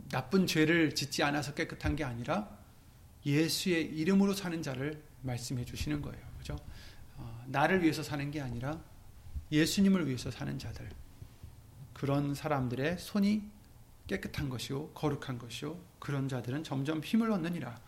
[0.09, 2.57] 나쁜 죄를 짓지 않아서 깨끗한 게 아니라
[3.25, 6.25] 예수의 이름으로 사는 자를 말씀해 주시는 거예요.
[6.37, 6.55] 그죠?
[7.17, 8.79] 어, 나를 위해서 사는 게 아니라
[9.51, 10.89] 예수님을 위해서 사는 자들.
[11.93, 13.49] 그런 사람들의 손이
[14.07, 17.79] 깨끗한 것이요, 거룩한 것이요, 그런 자들은 점점 힘을 얻느니라.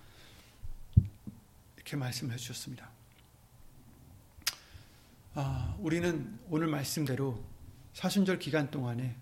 [1.76, 2.90] 이렇게 말씀해 주셨습니다.
[5.36, 7.44] 아, 우리는 오늘 말씀대로
[7.94, 9.16] 사순절 기간 동안에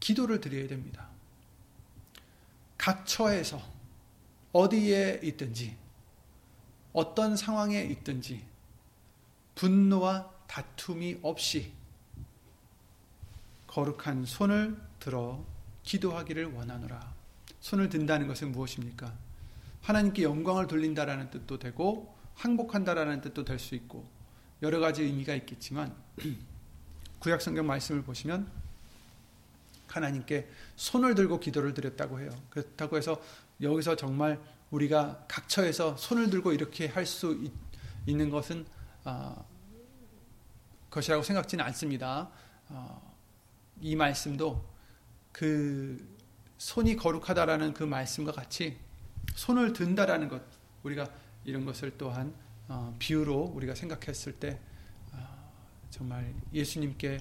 [0.00, 1.08] 기도를 드려야 됩니다.
[2.76, 3.60] 각 처에서
[4.52, 5.76] 어디에 있든지
[6.92, 8.44] 어떤 상황에 있든지
[9.54, 11.72] 분노와 다툼이 없이
[13.66, 15.44] 거룩한 손을 들어
[15.82, 17.14] 기도하기를 원하노라.
[17.60, 19.12] 손을 든다는 것은 무엇입니까?
[19.82, 24.08] 하나님께 영광을 돌린다라는 뜻도 되고 항복한다라는 뜻도 될 수 있고
[24.62, 25.94] 여러 가지 의미가 있겠지만
[27.20, 28.50] 구약 성경 말씀을 보시면
[29.86, 32.30] 하나님께 손을 들고 기도를 드렸다고 해요.
[32.50, 33.20] 그렇다고 해서
[33.60, 37.50] 여기서 정말 우리가 각처에서 손을 들고 이렇게 할 수
[38.06, 38.66] 있는 것은
[39.04, 39.44] 어,
[40.90, 42.30] 것이라고 생각지는 않습니다.
[42.68, 43.16] 어,
[43.80, 44.64] 이 말씀도
[45.32, 46.16] 그
[46.58, 48.78] 손이 거룩하다라는 그 말씀과 같이
[49.34, 50.42] 손을 든다라는 것
[50.82, 51.08] 우리가
[51.44, 52.34] 이런 것을 또한
[52.68, 54.58] 어, 비유로 우리가 생각했을 때
[55.12, 55.52] 어,
[55.90, 57.18] 정말 예수님께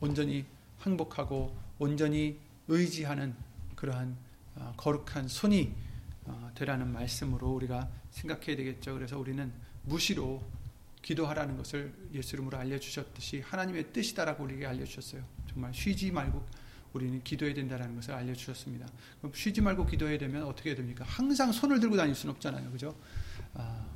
[0.00, 0.44] 온전히
[0.78, 3.34] 항복하고 온전히 의지하는
[3.74, 4.16] 그러한
[4.56, 5.85] 어, 거룩한 손이 어,
[6.54, 8.94] 되라는 말씀으로 우리가 생각해야 되겠죠.
[8.94, 9.52] 그래서 우리는
[9.84, 10.42] 무시로
[11.02, 15.22] 기도하라는 것을 예수 이름으로 알려주셨듯이 하나님의 뜻이다라고 우리에게 알려주셨어요.
[15.48, 16.44] 정말 쉬지 말고
[16.92, 18.86] 우리는 기도해야 된다는 것을 알려주셨습니다.
[19.18, 21.04] 그럼 쉬지 말고 기도해야 되면 어떻게 해야 됩니까?
[21.06, 22.70] 항상 손을 들고 다닐 수는 없잖아요.
[22.72, 22.96] 그죠?
[23.54, 23.86] 아,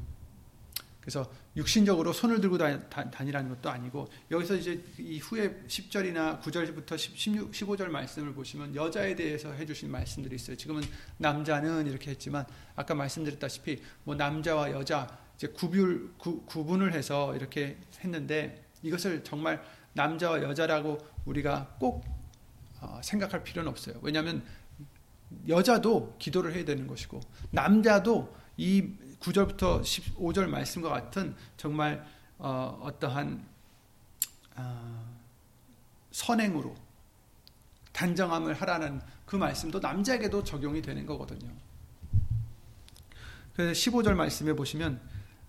[1.10, 7.88] 그래서 육신적으로 손을 들고 다니라는 것도 아니고 여기서 이제 이 후에 10절이나 9절부터 16, 15절
[7.88, 10.56] 말씀을 보시면 여자에 대해서 해주신 말씀들이 있어요.
[10.56, 10.82] 지금은
[11.16, 12.46] 남자는 이렇게 했지만
[12.76, 19.60] 아까 말씀드렸다시피 뭐 남자와 여자 이제 구별 구, 구분을 해서 이렇게 했는데 이것을 정말
[19.94, 22.04] 남자와 여자라고 우리가 꼭
[22.80, 23.96] 어, 생각할 필요는 없어요.
[24.02, 24.44] 왜냐하면
[25.48, 27.18] 여자도 기도를 해야 되는 것이고
[27.50, 32.04] 남자도 이 9절부터 15절 말씀과 같은 정말
[32.38, 33.46] 어, 떠한
[34.56, 35.20] 어,
[36.10, 36.74] 선행으로
[37.92, 41.50] 단정함을 하라는 그 말씀도 남자에게도 적용이 되는 거거든요.
[43.54, 45.00] 그래서 15절 말씀에 보시면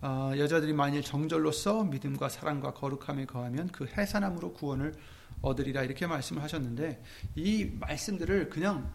[0.02, 4.96] 어, 여자들이 만일 정절로서 믿음과 사랑과 거룩함에 거하면 그 해산함으로 구원을
[5.42, 7.02] 얻으리라 이렇게 말씀을 하셨는데
[7.36, 8.92] 이 말씀들을 그냥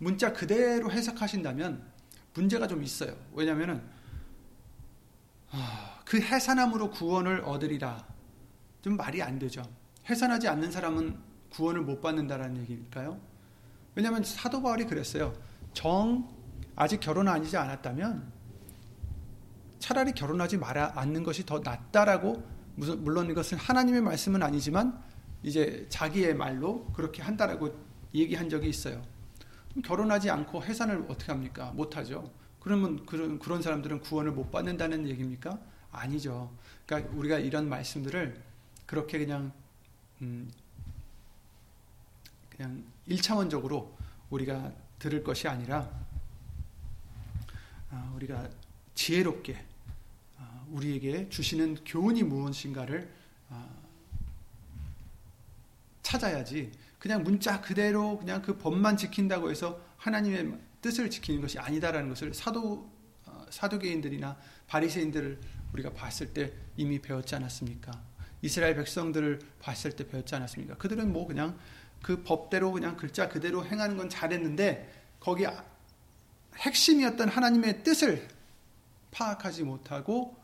[0.00, 1.84] 문자 그대로 해석하신다면
[2.34, 3.16] 문제가 좀 있어요.
[3.32, 3.93] 왜냐하면은 아,
[6.04, 8.06] 그 해산함으로 구원을 얻으리라
[8.82, 9.62] 좀 말이 안 되죠.
[10.08, 11.18] 해산하지 않는 사람은
[11.50, 13.18] 구원을 못 받는다라는 얘기일까요?
[13.94, 15.32] 왜냐하면 사도 바울이 그랬어요.
[15.72, 16.28] 정
[16.76, 18.32] 아직 결혼 아니지 않았다면
[19.78, 22.42] 차라리 결혼하지 말아 않는 것이 더 낫다라고
[22.76, 25.00] 물론 이것은 하나님의 말씀은 아니지만
[25.42, 27.78] 이제 자기의 말로 그렇게 한다라고
[28.14, 29.02] 얘기한 적이 있어요.
[29.84, 31.70] 결혼하지 않고 해산을 어떻게 합니까?
[31.74, 32.30] 못하죠.
[32.64, 35.60] 그러면 그런, 그런 사람들은 구원을 못 받는다는 얘기입니까?
[35.92, 36.50] 아니죠.
[36.86, 38.42] 그러니까 우리가 이런 말씀들을
[38.86, 39.52] 그렇게 그냥,
[40.22, 40.50] 음,
[42.48, 43.94] 그냥 일차원적으로
[44.30, 45.90] 우리가 들을 것이 아니라,
[47.90, 48.48] 아, 우리가
[48.94, 49.62] 지혜롭게
[50.38, 53.12] 아, 우리에게 주시는 교훈이 무엇인가를
[53.50, 53.68] 아,
[56.02, 62.34] 찾아야지 그냥 문자 그대로 그냥 그 법만 지킨다고 해서 하나님의 뜻을 지키는 것이 아니다라는 것을
[62.34, 62.92] 사도
[63.24, 65.40] 어, 사도계인들이나 바리새인들을
[65.72, 67.90] 우리가 봤을 때 이미 배웠지 않았습니까?
[68.42, 70.76] 이스라엘 백성들을 봤을 때 배웠지 않았습니까?
[70.76, 71.58] 그들은 뭐 그냥
[72.02, 75.46] 그 법대로 그냥 글자 그대로 행하는 건 잘했는데 거기
[76.56, 78.28] 핵심이었던 하나님의 뜻을
[79.10, 80.36] 파악하지 못하고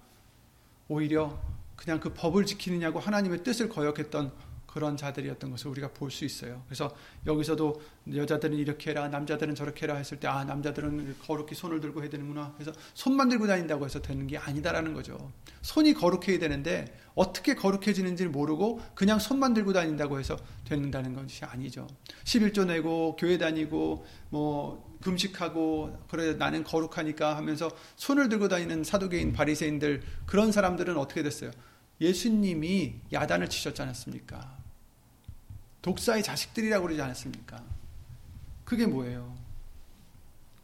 [0.88, 1.38] 오히려
[1.76, 4.32] 그냥 그 법을 지키느냐고 하나님의 뜻을 거역했던
[4.72, 6.62] 그런 자들이었던 것을 우리가 볼 수 있어요.
[6.66, 6.94] 그래서
[7.26, 7.80] 여기서도
[8.14, 12.52] 여자들은 이렇게 해라, 남자들은 저렇게 해라 했을 때, 아, 남자들은 거룩히 손을 들고 해야 되는구나.
[12.56, 15.32] 그래서 손만 들고 다닌다고 해서 되는 게 아니다라는 거죠.
[15.62, 21.86] 손이 거룩해야 되는데, 어떻게 거룩해지는지 모르고 그냥 손만 들고 다닌다고 해서 된다는 것이 아니죠.
[22.24, 30.02] 11조 내고, 교회 다니고, 뭐, 금식하고, 그래, 나는 거룩하니까 하면서 손을 들고 다니는 사도계인 바리새인들,
[30.26, 31.50] 그런 사람들은 어떻게 됐어요?
[32.00, 34.59] 예수님이 야단을 치셨지 않았습니까?
[35.82, 37.62] 독사의 자식들이라고 그러지 않았습니까?
[38.64, 39.36] 그게 뭐예요?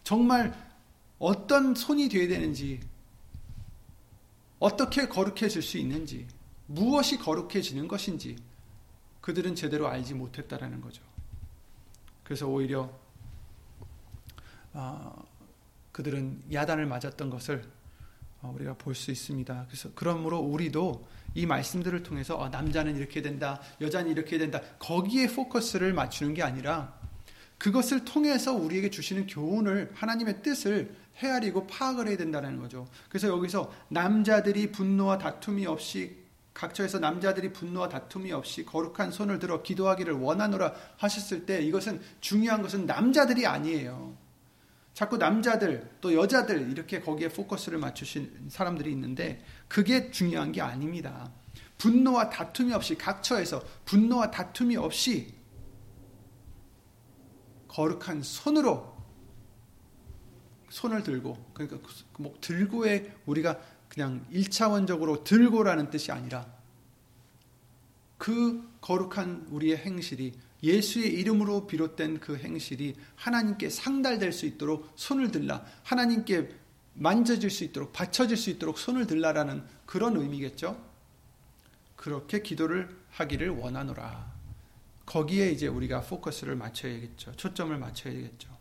[0.05, 0.55] 정말
[1.18, 2.81] 어떤 손이 되어야 되는지,
[4.59, 6.26] 어떻게 거룩해질 수 있는지,
[6.66, 8.37] 무엇이 거룩해지는 것인지
[9.20, 11.02] 그들은 제대로 알지 못했다라는 거죠.
[12.22, 12.90] 그래서 오히려
[14.72, 15.24] 어,
[15.92, 17.64] 그들은 야단을 맞았던 것을
[18.42, 19.64] 어, 우리가 볼 수 있습니다.
[19.68, 24.62] 그래서 그러므로 우리도 이 말씀들을 통해서 어, 남자는 이렇게 된다, 여자는 이렇게 된다.
[24.79, 26.99] 거기에 포커스를 맞추는 게 아니라
[27.59, 32.88] 그것을 통해서 우리에게 주시는 교훈을 하나님의 뜻을 헤아리고 파악을 해야 된다는 거죠.
[33.11, 36.16] 그래서 여기서 남자들이 분노와 다툼이 없이
[36.55, 42.87] 각처에서 남자들이 분노와 다툼이 없이 거룩한 손을 들어 기도하기를 원하노라 하셨을 때 이것은 중요한 것은
[42.87, 44.16] 남자들이 아니에요.
[44.96, 51.30] 자꾸 남자들 또 여자들 이렇게 거기에 포커스를 맞추신 사람들이 있는데 그게 중요한 게 아닙니다.
[51.76, 55.35] 분노와 다툼이 없이 각처에서 분노와 다툼이 없이
[57.68, 58.96] 거룩한 손으로
[60.70, 61.78] 손을 들고 그러니까
[62.18, 66.46] 뭐 들고에 우리가 그냥 1차원적으로 들고라는 뜻이 아니라
[68.16, 75.64] 그 거룩한 우리의 행실이 예수의 이름으로 비롯된 그 행실이 하나님께 상달될 수 있도록 손을 들라
[75.85, 76.48] 하나님께
[76.94, 80.83] 만져질 수 있도록 받쳐질 수 있도록 손을 들라라는 그런 의미겠죠.
[81.94, 84.35] 그렇게 기도를 하기를 원하노라.
[85.05, 87.37] 거기에 이제 우리가 포커스를 맞춰야겠죠.
[87.37, 88.57] 초점을 맞춰야겠죠.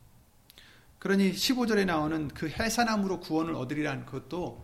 [1.00, 4.64] 그러니 15절에 나오는 그 해산함으로 구원을 얻으리라는 것도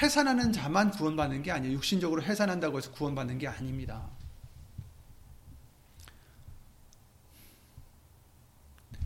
[0.00, 1.74] 해산하는 자만 구원받는 게 아니에요.
[1.74, 4.08] 육신적으로 해산한다고 해서 구원받는 게 아닙니다.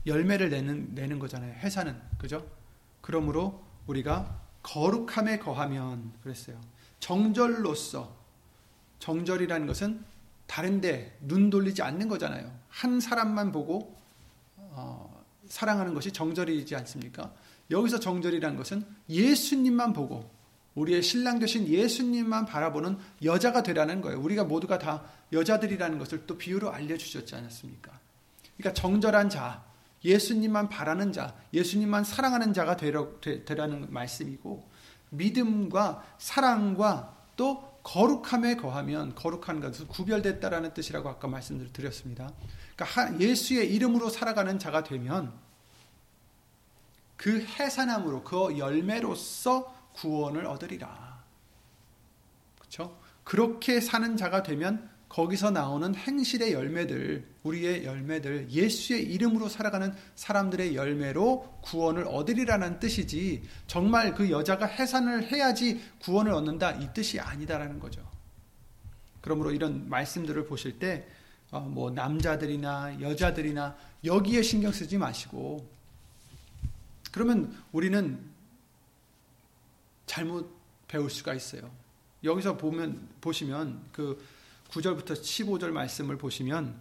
[0.07, 1.53] 열매를 내는, 내는 거잖아요.
[1.55, 2.01] 해산은.
[2.19, 2.47] 그죠?
[3.01, 6.61] 그러므로 우리가 거룩함에 거하면, 그랬어요.
[7.01, 8.14] 정절로서,
[8.99, 10.05] 정절이라는 것은
[10.47, 12.51] 다른데 눈 돌리지 않는 거잖아요.
[12.69, 13.97] 한 사람만 보고,
[14.57, 17.33] 어, 사랑하는 것이 정절이지 않습니까?
[17.71, 20.31] 여기서 정절이라는 것은 예수님만 보고,
[20.77, 24.21] 우리의 신랑 되신 예수님만 바라보는 여자가 되라는 거예요.
[24.21, 27.99] 우리가 모두가 다 여자들이라는 것을 또 비유로 알려주셨지 않았습니까?
[28.57, 29.64] 그러니까 정절한 자,
[30.07, 34.69] 예수님만 바라는 자, 예수님만 사랑하는 자가 되라, 는 말씀이고,
[35.11, 42.33] 믿음과 사랑과 또 거룩함에 거하면 거룩한 것은 구별됐다라는 뜻이라고 아까 말씀을 드렸습니다.
[42.75, 45.33] 그러니까 예수의 이름으로 살아가는 자가 되면
[47.16, 51.25] 그 해산함으로 그 열매로서 구원을 얻으리라.
[52.59, 52.99] 그렇죠?
[53.25, 61.61] 그렇게 사는 자가 되면 거기서 나오는 행실의 열매들, 우리의 열매들, 예수의 이름으로 살아가는 사람들의 열매로
[61.62, 68.07] 구원을 얻으리라는 뜻이지, 정말 그 여자가 해산을 해야지 구원을 얻는다, 이 뜻이 아니다라는 거죠.
[69.22, 71.09] 그러므로 이런 말씀들을 보실 때,
[71.50, 73.74] 어, 뭐, 남자들이나 여자들이나
[74.05, 75.66] 여기에 신경 쓰지 마시고,
[77.11, 78.20] 그러면 우리는
[80.05, 80.55] 잘못
[80.88, 81.70] 배울 수가 있어요.
[82.22, 84.36] 여기서 보면 보시면 그
[84.77, 86.81] 9절부터 15절 말씀을 보시면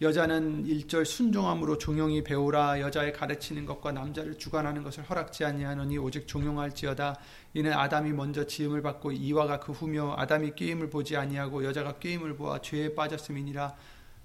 [0.00, 7.18] 여자는 1절 순종함으로 종용이 배우라 여자의 가르치는 것과 남자를 주관하는 것을 허락지 아니하노니 오직 종용할지어다
[7.54, 12.60] 이는 아담이 먼저 지음을 받고 이와가 그 후며 아담이 끼임을 보지 아니하고 여자가 끼임을 보아
[12.60, 13.74] 죄에 빠졌음이니라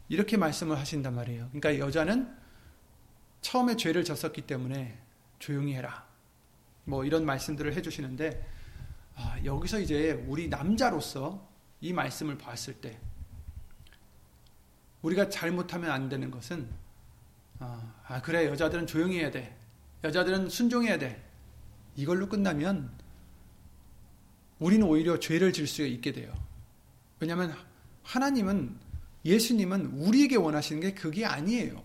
[0.09, 1.49] 이렇게 말씀을 하신단 말이에요.
[1.51, 2.31] 그러니까 여자는
[3.41, 4.99] 처음에 죄를 졌었기 때문에
[5.39, 6.05] 조용히 해라.
[6.83, 8.47] 뭐 이런 말씀들을 해주시는데
[9.15, 11.52] 아, 여기서 이제 우리 남자로서
[11.83, 12.97] 이 말씀을 봤을 때
[15.01, 16.65] 우리가 잘못하면 안 되는 것은
[17.59, 19.53] 아, 아 그래 여자들은 조용히 해야 돼
[20.05, 21.21] 여자들은 순종해야 돼
[21.97, 22.89] 이걸로 끝나면
[24.59, 26.33] 우리는 오히려 죄를 질 수 있게 돼요.
[27.19, 27.53] 왜냐하면
[28.03, 28.79] 하나님은
[29.25, 31.83] 예수님은 우리에게 원하시는 게 그게 아니에요.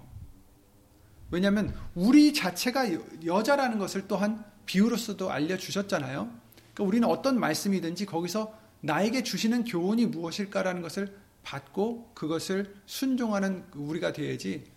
[1.32, 2.86] 왜냐하면 우리 자체가
[3.26, 6.30] 여자라는 것을 또한 비유로서도 알려주셨잖아요.
[6.72, 14.70] 그러니까 우리는 어떤 말씀이든지 거기서 나에게 주시는 교훈이 무엇일까라는 것을 받고 그것을 순종하는 우리가 돼야지.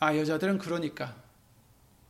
[0.00, 1.16] 아 여자들은 그러니까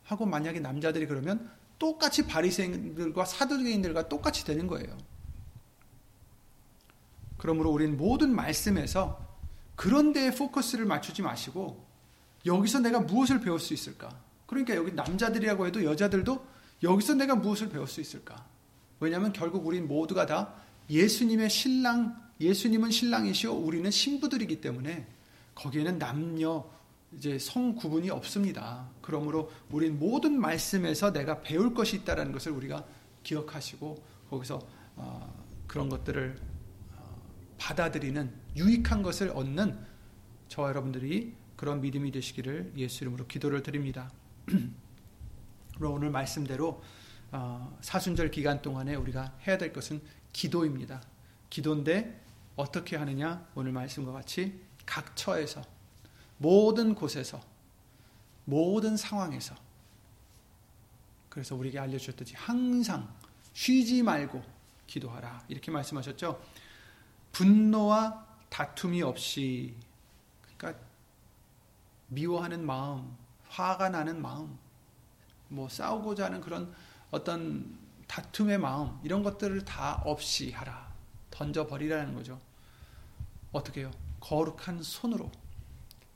[0.05, 4.97] 하고 만약에 남자들이 그러면 똑같이 바리새인들과 사두개인들과 똑같이 되는 거예요.
[7.37, 9.23] 그러므로 우리는 모든 말씀에서
[9.77, 11.85] 그런 데에 포커스를 맞추지 마시고
[12.47, 14.09] 여기서 내가 무엇을 배울 수 있을까?
[14.47, 16.47] 그러니까 여기 남자들이라고 해도 여자들도
[16.83, 18.47] 여기서 내가 무엇을 배울 수 있을까?
[19.01, 20.55] 왜냐하면 결국 우리 모두가 다
[20.91, 25.07] 예수님의 신랑, 예수님은 신랑이시오, 우리는 신부들이기 때문에
[25.55, 26.65] 거기에는 남녀,
[27.17, 28.89] 이제 성 구분이 없습니다.
[29.01, 32.85] 그러므로 우리 모든 말씀에서 내가 배울 것이 있다는 것을 우리가
[33.23, 34.61] 기억하시고 거기서
[34.97, 36.37] 어, 그런 것들을
[36.97, 37.23] 어,
[37.59, 39.79] 받아들이는 유익한 것을 얻는
[40.49, 44.11] 저와 여러분들이 그런 믿음이 되시기를 예수 이름으로 기도를 드립니다.
[45.81, 46.83] 오늘 말씀대로 어,
[47.81, 50.01] 사순절 기간 동안에 우리가 해야 될 것은
[50.33, 51.03] 기도입니다.
[51.51, 52.23] 기도인데
[52.57, 53.47] 어떻게 하느냐?
[53.55, 55.63] 오늘 말씀과 같이 각 처에서
[56.39, 57.41] 모든 곳에서
[58.45, 59.55] 모든 상황에서
[61.29, 63.13] 그래서 우리에게 알려주셨듯이 항상
[63.53, 64.43] 쉬지 말고
[64.87, 65.45] 기도하라.
[65.49, 66.41] 이렇게 말씀하셨죠.
[67.33, 69.75] 분노와 다툼이 없이,
[70.57, 70.81] 그러니까
[72.09, 73.17] 미워하는 마음,
[73.49, 74.57] 화가 나는 마음,
[75.49, 76.73] 뭐 싸우고자 하는 그런
[77.15, 80.93] 어떤 다툼의 마음, 이런 것들을 다 없이 하라.
[81.31, 82.41] 던져 버리라는 거죠.
[83.53, 83.93] 어떻게 해요?
[84.19, 85.31] 거룩한 손으로.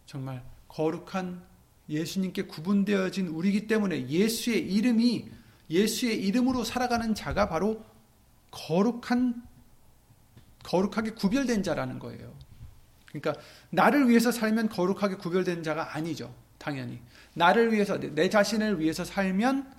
[0.06, 1.42] 정말 거룩한
[1.88, 5.30] 예수님께 구분되어진 우리기 때문에 예수의 이름이
[5.70, 7.84] 예수의 이름으로 살아가는 자가 바로
[8.50, 9.42] 거룩한
[10.64, 12.34] 거룩하게 구별된 자라는 거예요.
[13.06, 13.34] 그러니까
[13.70, 16.34] 나를 위해서 살면 거룩하게 구별된 자가 아니죠.
[16.58, 17.00] 당연히
[17.34, 19.77] 나를 위해서 내 자신을 위해서 살면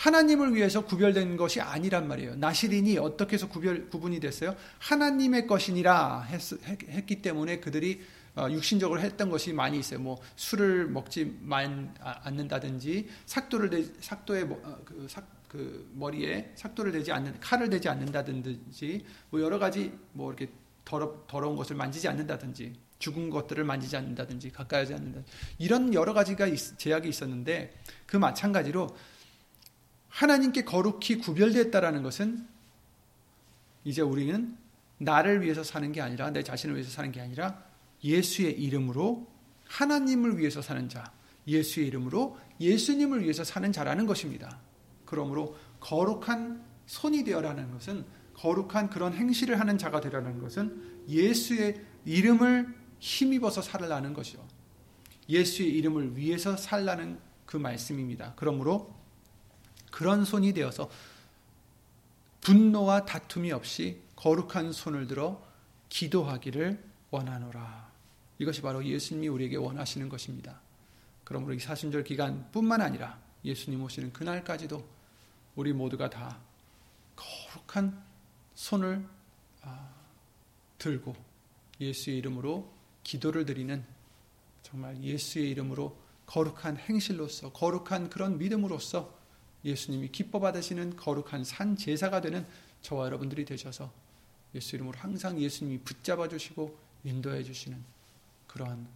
[0.00, 2.36] 하나님을 위해서 구별된 것이 아니란 말이에요.
[2.36, 4.56] 나시린이 어떻게 해서 구별 구분이 됐어요?
[4.78, 6.40] 하나님의 것이니라 했,
[6.88, 8.00] 했기 때문에 그들이
[8.34, 10.00] 어, 육신적으로 했던 것이 많이 있어요.
[10.00, 16.92] 뭐 술을 먹지 만 아, 않는다든지 삭도를 내, 삭도에 어, 그, 삭, 그 머리에 삭도를
[16.92, 20.50] 대지 않는 칼을 대지 않는다든지 뭐 여러 가지 뭐 이렇게
[20.82, 25.20] 더러, 더러운 것을 만지지 않는다든지 죽은 것들을 만지지 않는다든지 가까이 하지 않는다
[25.58, 27.74] 이런 여러 가지가 있, 제약이 있었는데
[28.06, 28.96] 그 마찬가지로
[30.10, 32.46] 하나님께 거룩히 구별됐다라는 것은
[33.84, 34.56] 이제 우리는
[34.98, 37.64] 나를 위해서 사는 게 아니라 내 자신을 위해서 사는 게 아니라
[38.04, 39.26] 예수의 이름으로
[39.66, 41.12] 하나님을 위해서 사는 자,
[41.46, 44.60] 예수의 이름으로 예수님을 위해서 사는 자라는 것입니다.
[45.04, 48.04] 그러므로 거룩한 손이 되어라는 것은
[48.34, 54.46] 거룩한 그런 행실을 하는 자가 되라는 것은 예수의 이름을 힘입어서 살라는 것이죠.
[55.28, 58.34] 예수의 이름을 위해서 살라는 그 말씀입니다.
[58.36, 58.94] 그러므로
[59.90, 60.90] 그런 손이 되어서
[62.40, 65.42] 분노와 다툼이 없이 거룩한 손을 들어
[65.88, 67.90] 기도하기를 원하노라.
[68.38, 70.60] 이것이 바로 예수님이 우리에게 원하시는 것입니다.
[71.24, 74.86] 그러므로 이 사순절 기간뿐만 아니라 예수님 오시는 그날까지도
[75.56, 76.38] 우리 모두가 다
[77.16, 78.02] 거룩한
[78.54, 79.06] 손을
[79.62, 79.90] 아,
[80.78, 81.14] 들고
[81.80, 82.72] 예수의 이름으로
[83.04, 83.84] 기도를 드리는
[84.62, 89.19] 정말 예수의 이름으로 거룩한 행실로서 거룩한 그런 믿음으로서
[89.64, 92.46] 예수님이 기뻐 받으시는 거룩한 산 제사가 되는
[92.82, 93.92] 저와 여러분들이 되셔서
[94.54, 97.82] 예수 이름으로 항상 예수님이 붙잡아 주시고 인도해 주시는
[98.46, 98.88] 그러한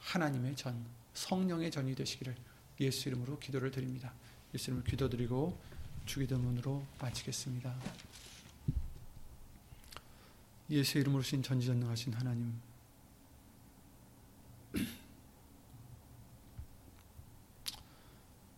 [0.00, 0.84] 하나님의 전,
[1.14, 2.34] 성령의 전이 되시기를
[2.80, 4.12] 예수 이름으로 기도를 드립니다.
[4.54, 5.56] 예수 이름으로 기도드리고
[6.04, 7.74] 주기도문으로 마치겠습니다.
[10.70, 12.60] 예수 이름으로 신 전지전능하신 하나님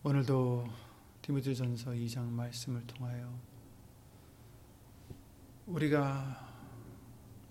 [0.03, 0.84] 오늘도
[1.25, 3.35] 디모데전서 2장 말씀을 통하여
[5.65, 6.53] 우리가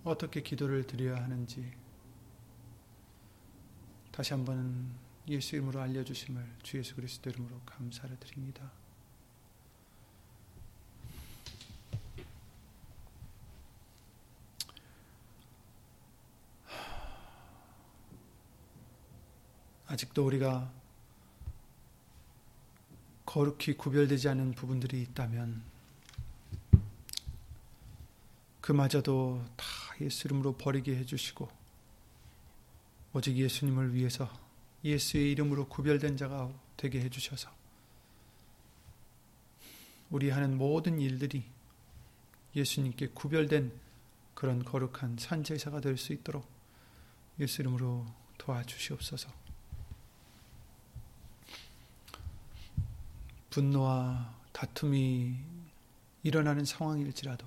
[0.05, 1.73] 어떻게 기도를 드려야 하는지
[4.13, 4.95] 다시 한번
[5.27, 8.71] 예수 이름으로 알려주심을 주 예수 그리스도 이름으로 감사를 드립니다.
[19.89, 20.84] 아직도 우리가
[23.35, 25.61] 거룩히 구별되지 않은 부분들이 있다면
[28.61, 29.67] 그마저도 다
[30.01, 31.51] 예수 이름으로 버리게 해주시고
[33.13, 34.31] 오직 예수님을 위해서
[34.85, 37.51] 예수의 이름으로 구별된 자가 되게 해주셔서
[40.11, 41.43] 우리 하는 모든 일들이
[42.55, 43.73] 예수님께 구별된
[44.35, 46.47] 그런 거룩한 산제사가 될 수 있도록
[47.41, 48.07] 예수 이름으로
[48.39, 49.44] 도와주시옵소서.
[53.55, 55.37] 분노와 다툼이
[56.25, 57.47] 일어나는 상황일지라도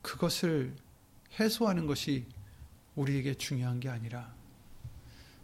[0.00, 0.74] 그것을
[1.38, 2.24] 해소하는 것이
[2.94, 4.34] 우리에게 중요한 게 아니라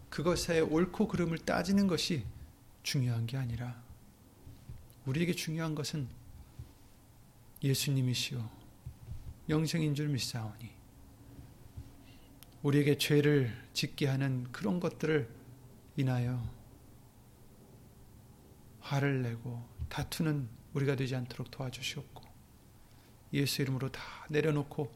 [0.08, 2.24] 그것의 옳고 그름을 따지는 것이
[2.82, 3.82] 중요한 게 아니라
[5.04, 6.08] 우리에게 중요한 것은
[7.62, 8.48] 예수님이시오.
[9.50, 10.70] 영생인 줄 믿사오니
[12.62, 15.28] 우리에게 죄를 짓게 하는 그런 것들을
[15.98, 16.59] 인하여
[18.80, 22.22] 화를 내고 다투는 우리가 되지 않도록 도와주시옵고
[23.32, 24.92] 예수 이름으로 다 내려놓고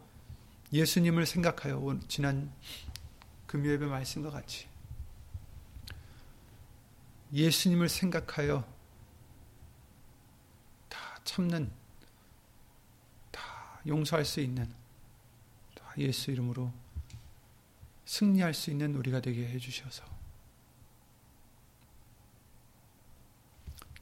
[0.72, 2.52] 예수님을 생각하여 지난
[3.46, 4.66] 금요일의 말씀과 같이
[7.32, 8.64] 예수님을 생각하여
[10.88, 11.70] 다 참는
[13.30, 14.72] 다 용서할 수 있는
[15.74, 16.72] 다 예수 이름으로
[18.04, 20.13] 승리할 수 있는 우리가 되게 해주셔서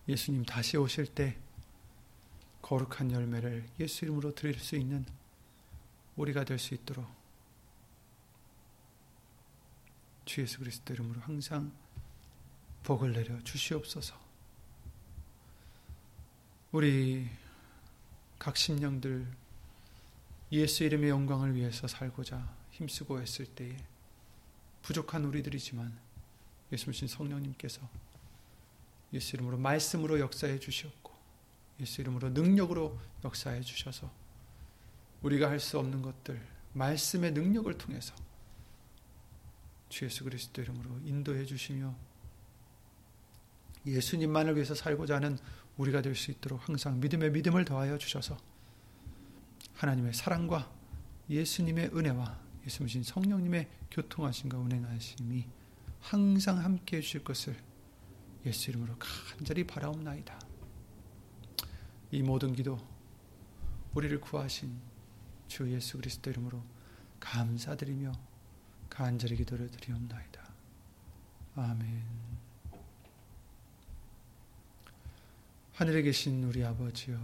[0.08, 1.38] 예수님 다시 오실 때
[2.60, 5.04] 거룩한 열매를 예수 이름으로 드릴 수 있는
[6.16, 7.06] 우리가 될 수 있도록
[10.24, 11.72] 주 예수 그리스도 이름으로 항상
[12.84, 14.20] 복을 내려 주시옵소서.
[16.72, 17.28] 우리
[18.38, 19.26] 각 심령들
[20.52, 23.76] 예수 이름의 영광을 위해서 살고자 힘쓰고 했을 때에
[24.82, 25.96] 부족한 우리들이지만
[26.72, 27.88] 예수님 성령님께서
[29.12, 31.12] 예수 이름으로 말씀으로 역사해 주시옵고
[31.80, 34.10] 예수 이름으로 능력으로 역사해 주셔서
[35.22, 36.40] 우리가 할 수 없는 것들
[36.72, 38.14] 말씀의 능력을 통해서
[39.88, 41.94] 주 예수 그리스도 이름으로 인도해 주시며
[43.86, 45.38] 예수님만을 위해서 살고자 하는
[45.76, 48.36] 우리가 될 수 있도록 항상 믿음의 믿음을 더하여 주셔서
[49.74, 50.70] 하나님의 사랑과
[51.28, 55.46] 예수님의 은혜와 예수님 성령님의 교통하심과 운행하심이
[56.00, 57.56] 항상 함께 해 주실 것을
[58.44, 60.38] 예수 이름으로 간절히 바라옵나이다.
[62.10, 62.78] 이 모든 기도
[63.94, 64.80] 우리를 구하신
[65.46, 66.62] 주 예수 그리스도 이름으로
[67.20, 68.12] 감사드리며
[68.90, 70.42] 간절히 기도를 드리옵나이다.
[71.54, 72.22] 아멘.
[75.74, 77.18] 하늘에 계신 우리 아버지여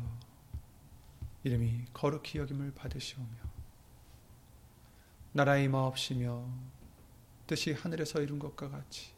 [1.45, 3.29] 이름이 거룩히 여김을 받으시오며
[5.33, 6.49] 나라의 마옵시며
[7.47, 9.18] 뜻이 하늘에서 이룬 것과 같이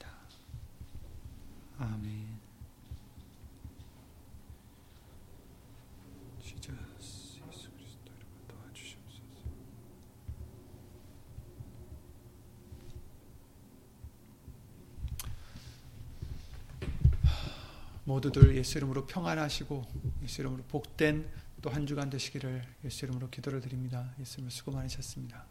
[1.81, 2.21] 아멘.
[18.03, 19.85] 모두들 예수 이름으로 평안하시고
[20.23, 21.27] 예수 이름으로 복된
[21.61, 24.13] 또 한 주간 되시기를 예수 이름으로 기도를 드립니다.
[24.19, 25.50] 예수 이름으로 수고 많으셨습니다.